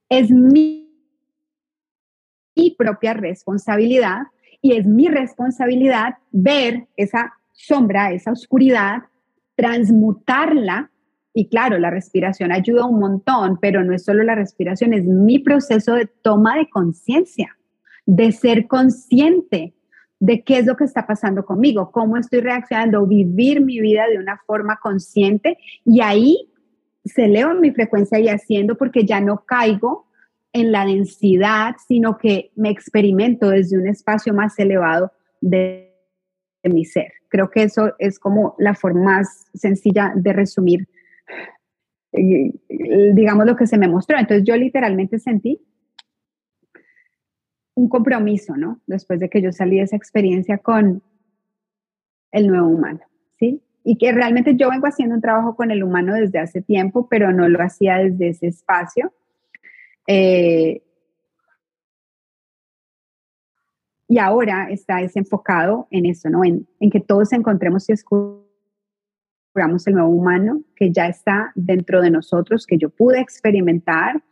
[0.08, 0.89] es mi,
[2.60, 4.22] mi propia responsabilidad
[4.60, 9.04] y es mi responsabilidad ver esa sombra, esa oscuridad,
[9.56, 10.90] transmutarla.
[11.32, 15.38] Y claro, la respiración ayuda un montón, pero no es solo la respiración, es mi
[15.38, 17.56] proceso de toma de conciencia,
[18.04, 19.74] de ser consciente
[20.18, 24.18] de qué es lo que está pasando conmigo, cómo estoy reaccionando, vivir mi vida de
[24.18, 25.56] una forma consciente
[25.86, 26.50] y ahí
[27.06, 30.09] se eleva mi frecuencia y haciendo porque ya no caigo
[30.52, 35.86] en la densidad, sino que me experimento desde un espacio más elevado de,
[36.64, 37.12] mi ser.
[37.28, 40.88] Creo que eso es como la forma más sencilla de resumir,
[42.12, 42.52] eh,
[43.14, 44.18] digamos, lo que se me mostró.
[44.18, 45.62] Entonces yo literalmente sentí
[47.74, 48.80] un compromiso, ¿no?
[48.86, 51.02] Después de que yo salí de esa experiencia con
[52.30, 53.00] el nuevo humano,
[53.38, 53.62] ¿sí?
[53.84, 57.32] Y que realmente yo vengo haciendo un trabajo con el humano desde hace tiempo, pero
[57.32, 59.14] no lo hacía desde ese espacio.
[60.06, 60.82] Eh,
[64.08, 66.44] y ahora está desenfocado en eso, ¿no?
[66.44, 72.10] En, en que todos encontremos y descubramos el nuevo humano que ya está dentro de
[72.10, 74.22] nosotros, que yo pude experimentar,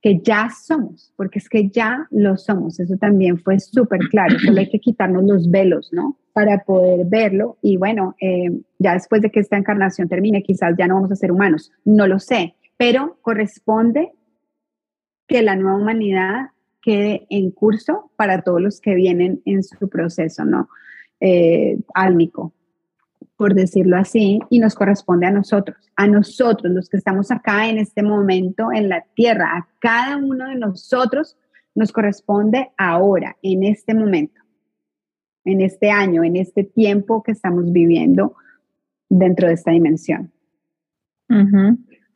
[0.00, 2.78] que ya somos, porque es que ya lo somos.
[2.78, 4.38] Eso también fue súper claro.
[4.38, 6.16] Solo hay que quitarnos los velos, ¿no?
[6.32, 7.58] Para poder verlo.
[7.62, 11.16] Y bueno, eh, ya después de que esta encarnación termine, quizás ya no vamos a
[11.16, 11.72] ser humanos.
[11.84, 14.12] No lo sé, pero corresponde
[15.26, 16.50] que la nueva humanidad
[16.80, 20.68] quede en curso para todos los que vienen en su proceso, ¿no?
[21.20, 22.52] Eh, álmico
[23.36, 27.78] por decirlo así, y nos corresponde a nosotros, a nosotros, los que estamos acá en
[27.78, 31.36] este momento en la tierra, a cada uno de nosotros
[31.74, 34.40] nos corresponde ahora, en este momento,
[35.44, 38.34] en este año, en este tiempo que estamos viviendo
[39.08, 40.32] dentro de esta dimensión.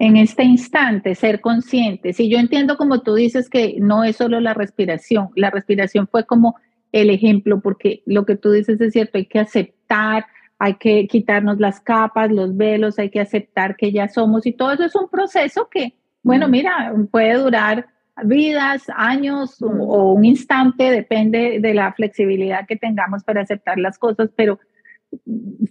[0.01, 2.15] En este instante, ser consciente.
[2.15, 6.25] Si yo entiendo como tú dices que no es solo la respiración, la respiración fue
[6.25, 6.57] como
[6.91, 10.25] el ejemplo, porque lo que tú dices es cierto, hay que aceptar,
[10.59, 14.73] hay que quitarnos las capas, los velos, hay que aceptar que ya somos y todo
[14.73, 17.87] eso es un proceso que, bueno, mira, puede durar
[18.25, 24.31] vidas, años o, un instante, depende de la flexibilidad que tengamos para aceptar las cosas,
[24.35, 24.59] pero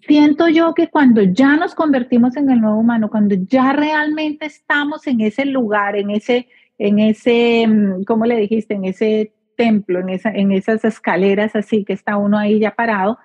[0.07, 5.07] siento yo que cuando ya nos convertimos en el nuevo humano, cuando ya realmente estamos
[5.07, 6.47] en ese lugar, en ese,
[6.77, 8.73] en ese, mm, ¿cómo le dijiste?
[8.73, 13.17] En ese templo, en, esa, en esas escaleras así que está uno ahí ya parado,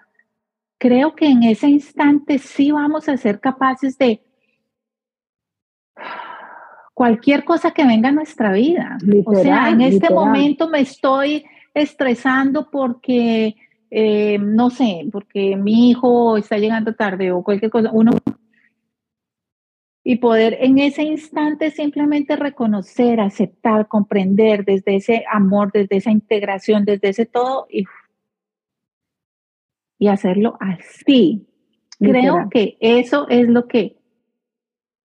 [0.78, 4.20] creo que en ese instante sí vamos a ser capaces de
[6.92, 8.98] cualquier cosa que venga a nuestra vida.
[9.24, 13.56] o sea, en este momento me estoy estresando porque,
[13.96, 17.90] eh, no sé, porque mi hijo está llegando tarde o cualquier cosa.
[17.92, 18.10] Uno
[20.02, 26.84] y poder en ese instante simplemente reconocer, aceptar, comprender desde ese amor, desde esa integración,
[26.84, 27.84] desde ese todo, y
[29.96, 31.46] y hacerlo así.
[32.00, 33.96] Creo que eso es lo que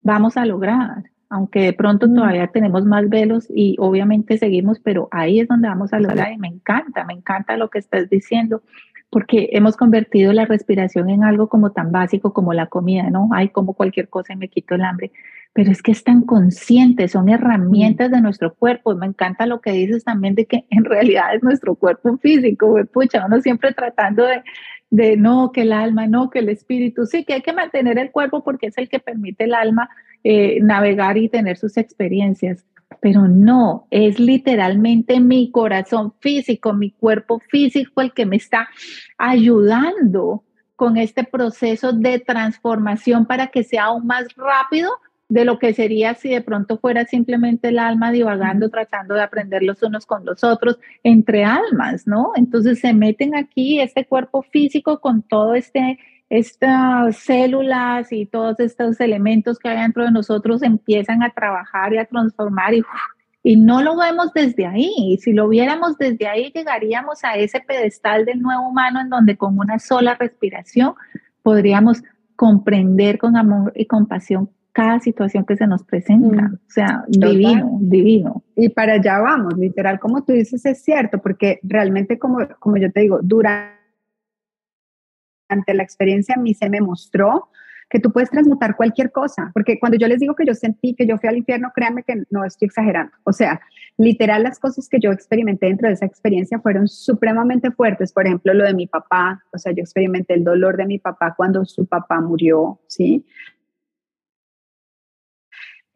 [0.01, 5.39] vamos a lograr, aunque de pronto todavía tenemos más velos y obviamente seguimos, pero ahí
[5.39, 8.61] es donde vamos a lograr y me encanta, me encanta lo que estás diciendo,
[9.09, 13.29] porque hemos convertido la respiración en algo como tan básico como la comida, ¿no?
[13.33, 15.11] Hay como cualquier cosa y me quito el hambre,
[15.53, 18.93] pero es que es tan consciente, son herramientas de nuestro cuerpo.
[18.95, 23.25] Me encanta lo que dices también de que en realidad es nuestro cuerpo físico, pucha,
[23.25, 24.43] uno siempre tratando de,
[24.89, 28.11] de no, que el alma, no, que el espíritu, sí, que hay que mantener el
[28.11, 29.89] cuerpo porque es el que permite el alma
[30.23, 32.65] eh, navegar y tener sus experiencias.
[33.01, 38.69] Pero no, es literalmente mi corazón físico, mi cuerpo físico el que me está
[39.17, 40.43] ayudando
[40.77, 44.91] con este proceso de transformación para que sea aún más rápido
[45.29, 49.61] de lo que sería si de pronto fuera simplemente el alma divagando, tratando de aprender
[49.63, 52.31] los unos con los otros, entre almas, ¿no?
[52.35, 55.99] Entonces se meten aquí este cuerpo físico con todo este
[56.29, 61.99] estas células y todos estos elementos que hay dentro de nosotros empiezan a trabajar y
[61.99, 62.83] a transformar y,
[63.43, 65.17] y no lo vemos desde ahí.
[65.21, 69.57] Si lo viéramos desde ahí, llegaríamos a ese pedestal del nuevo humano en donde con
[69.57, 70.95] una sola respiración
[71.43, 72.03] podríamos
[72.35, 76.43] comprender con amor y compasión cada situación que se nos presenta.
[76.43, 76.53] Mm.
[76.53, 78.43] O sea, divino, divino.
[78.55, 82.91] Y para allá vamos, literal, como tú dices, es cierto, porque realmente, como, como yo
[82.91, 83.73] te digo, durante
[85.73, 87.49] la experiencia a mí se me mostró
[87.89, 91.07] que tú puedes transmutar cualquier cosa, porque cuando yo les digo que yo sentí que
[91.07, 93.13] yo fui al infierno, créanme que no estoy exagerando.
[93.23, 93.59] O sea,
[93.97, 98.13] literal las cosas que yo experimenté dentro de esa experiencia fueron supremamente fuertes.
[98.13, 101.33] Por ejemplo, lo de mi papá, o sea, yo experimenté el dolor de mi papá
[101.35, 103.25] cuando su papá murió, ¿sí?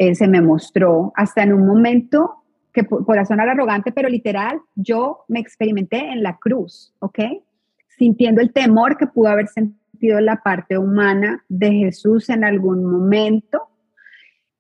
[0.02, 5.26] Eh, se me mostró hasta en un momento que por sonar arrogante, pero literal, yo
[5.28, 7.20] me experimenté en la cruz, ¿ok?
[8.00, 13.62] Sintiendo el temor que pudo haber sentido la parte humana de Jesús en algún momento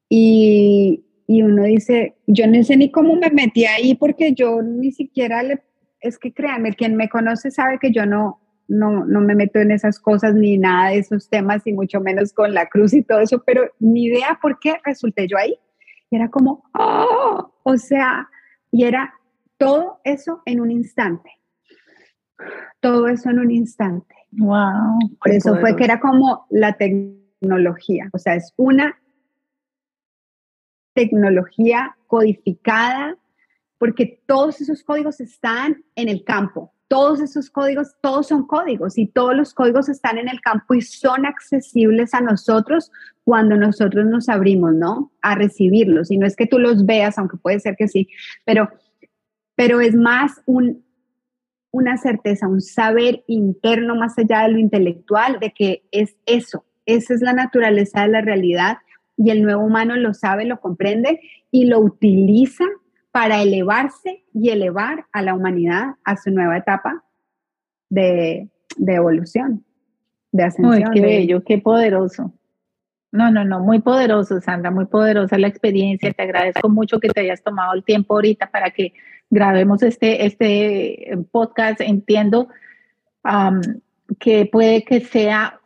[0.07, 4.91] y, y, uno dice, yo no sé ni cómo me metí ahí porque yo ni
[4.91, 5.63] siquiera le,
[6.01, 8.40] es que créanme, quien me conoce sabe que yo no,
[8.71, 12.31] no, no me meto en esas cosas ni nada de esos temas y mucho menos
[12.31, 15.59] con la cruz y todo eso, pero ni idea por qué resulté yo ahí.
[16.09, 18.29] Y era como, oh, o sea,
[18.71, 19.13] y era
[19.57, 21.31] todo eso en un instante.
[22.79, 24.15] Todo eso en un instante.
[24.31, 24.99] Wow.
[25.21, 28.97] Por eso fue que era como la tecnología, o sea, es una
[30.93, 33.17] tecnología codificada
[33.77, 36.73] porque todos esos códigos están en el campo.
[36.91, 40.81] Todos esos códigos, todos son códigos y todos los códigos están en el campo y
[40.81, 42.91] son accesibles a nosotros
[43.23, 45.13] cuando nosotros nos abrimos, ¿no?
[45.21, 46.11] A recibirlos.
[46.11, 48.09] Y no es que tú los veas, aunque puede ser que sí,
[48.43, 48.69] pero,
[49.55, 50.83] pero es más un,
[51.71, 57.13] una certeza, un saber interno más allá de lo intelectual, de que es eso, esa
[57.13, 58.79] es la naturaleza de la realidad
[59.15, 62.65] y el nuevo humano lo sabe, lo comprende y lo utiliza
[63.11, 67.03] para elevarse y elevar a la humanidad a su nueva etapa
[67.89, 68.49] de,
[68.87, 69.65] evolución,
[70.31, 70.91] de ascensión.
[70.93, 72.33] qué bello, qué poderoso.
[73.11, 76.13] No, no, no, muy poderoso, Sandra, muy poderosa la experiencia.
[76.13, 78.93] Te agradezco mucho que te hayas tomado el tiempo ahorita para que
[79.29, 81.81] grabemos este, este podcast.
[81.81, 82.47] Entiendo
[84.17, 85.59] que puede que sea,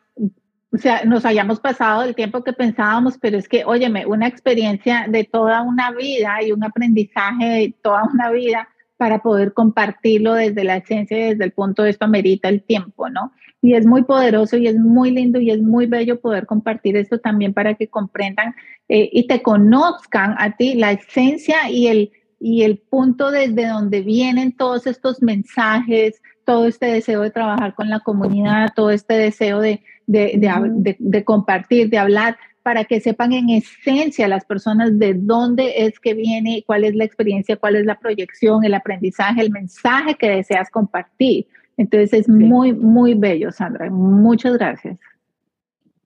[0.76, 5.06] o sea, nos hayamos pasado el tiempo que pensábamos, pero es que, óyeme, una experiencia
[5.08, 10.66] de toda una vida y un aprendizaje de toda una vida para poder compartirlo desde
[10.66, 13.32] la esencia y desde el punto de esto amerita el tiempo, ¿no?
[13.62, 17.20] Y es muy poderoso y es muy lindo y es muy bello poder compartir esto
[17.20, 18.54] también para que comprendan
[18.90, 24.02] eh, y te conozcan a ti la esencia y el, y el punto desde donde
[24.02, 29.60] vienen todos estos mensajes, todo este deseo de trabajar con la comunidad, todo este deseo
[29.60, 35.86] de, de, de compartir, de hablar, para que sepan en esencia las personas de dónde
[35.86, 40.16] es que viene, cuál es la experiencia, cuál es la proyección, el aprendizaje, el mensaje
[40.16, 41.46] que deseas compartir.
[41.78, 43.92] Entonces es muy, muy bello, Sandra.
[43.92, 44.98] Muchas gracias.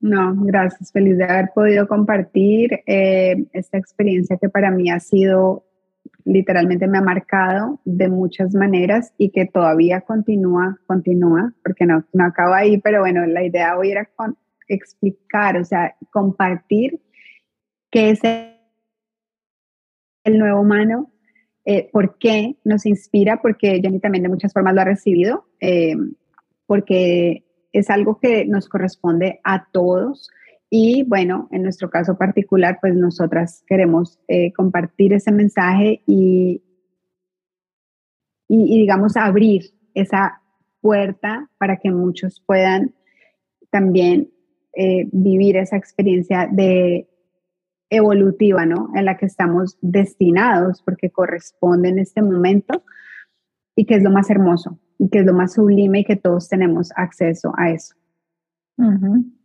[0.00, 0.92] No, gracias.
[0.92, 5.64] Feliz de haber podido compartir eh, esta experiencia que para mí ha sido,
[6.24, 12.24] literalmente me ha marcado de muchas maneras y que todavía continúa, continúa, porque no, no
[12.24, 14.36] acaba ahí, pero bueno, la idea hoy era con,
[14.70, 17.00] explicar, o sea, compartir
[17.90, 18.20] qué es
[20.24, 21.10] el nuevo humano,
[21.64, 25.96] eh, por qué nos inspira, porque Jenny también de muchas formas lo ha recibido, eh,
[26.66, 30.30] porque es algo que nos corresponde a todos.
[30.72, 36.62] Y bueno, en nuestro caso particular, pues nosotras queremos eh, compartir ese mensaje y,
[38.48, 39.62] y, digamos, abrir
[39.94, 40.40] esa
[40.80, 42.94] puerta para que muchos puedan
[43.70, 44.30] también
[44.74, 47.08] eh, vivir esa experiencia de
[47.90, 48.90] evolutiva, ¿no?
[48.94, 52.84] En la que estamos destinados porque corresponde en este momento
[53.74, 56.48] y que es lo más hermoso y que es lo más sublime y que todos
[56.48, 57.96] tenemos acceso a eso.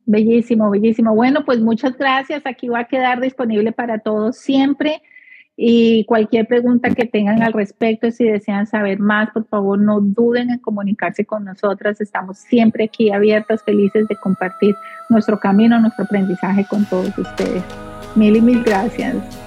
[0.05, 1.15] Bellísimo, bellísimo.
[1.15, 2.43] Bueno, pues muchas gracias.
[2.45, 5.01] Aquí va a quedar disponible para todos siempre.
[5.57, 10.49] Y cualquier pregunta que tengan al respecto, si desean saber más, por favor no duden
[10.49, 12.01] en comunicarse con nosotras.
[12.01, 14.75] Estamos siempre aquí abiertas, felices de compartir
[15.09, 17.63] nuestro camino, nuestro aprendizaje con todos ustedes.
[18.15, 19.44] Mil y mil gracias.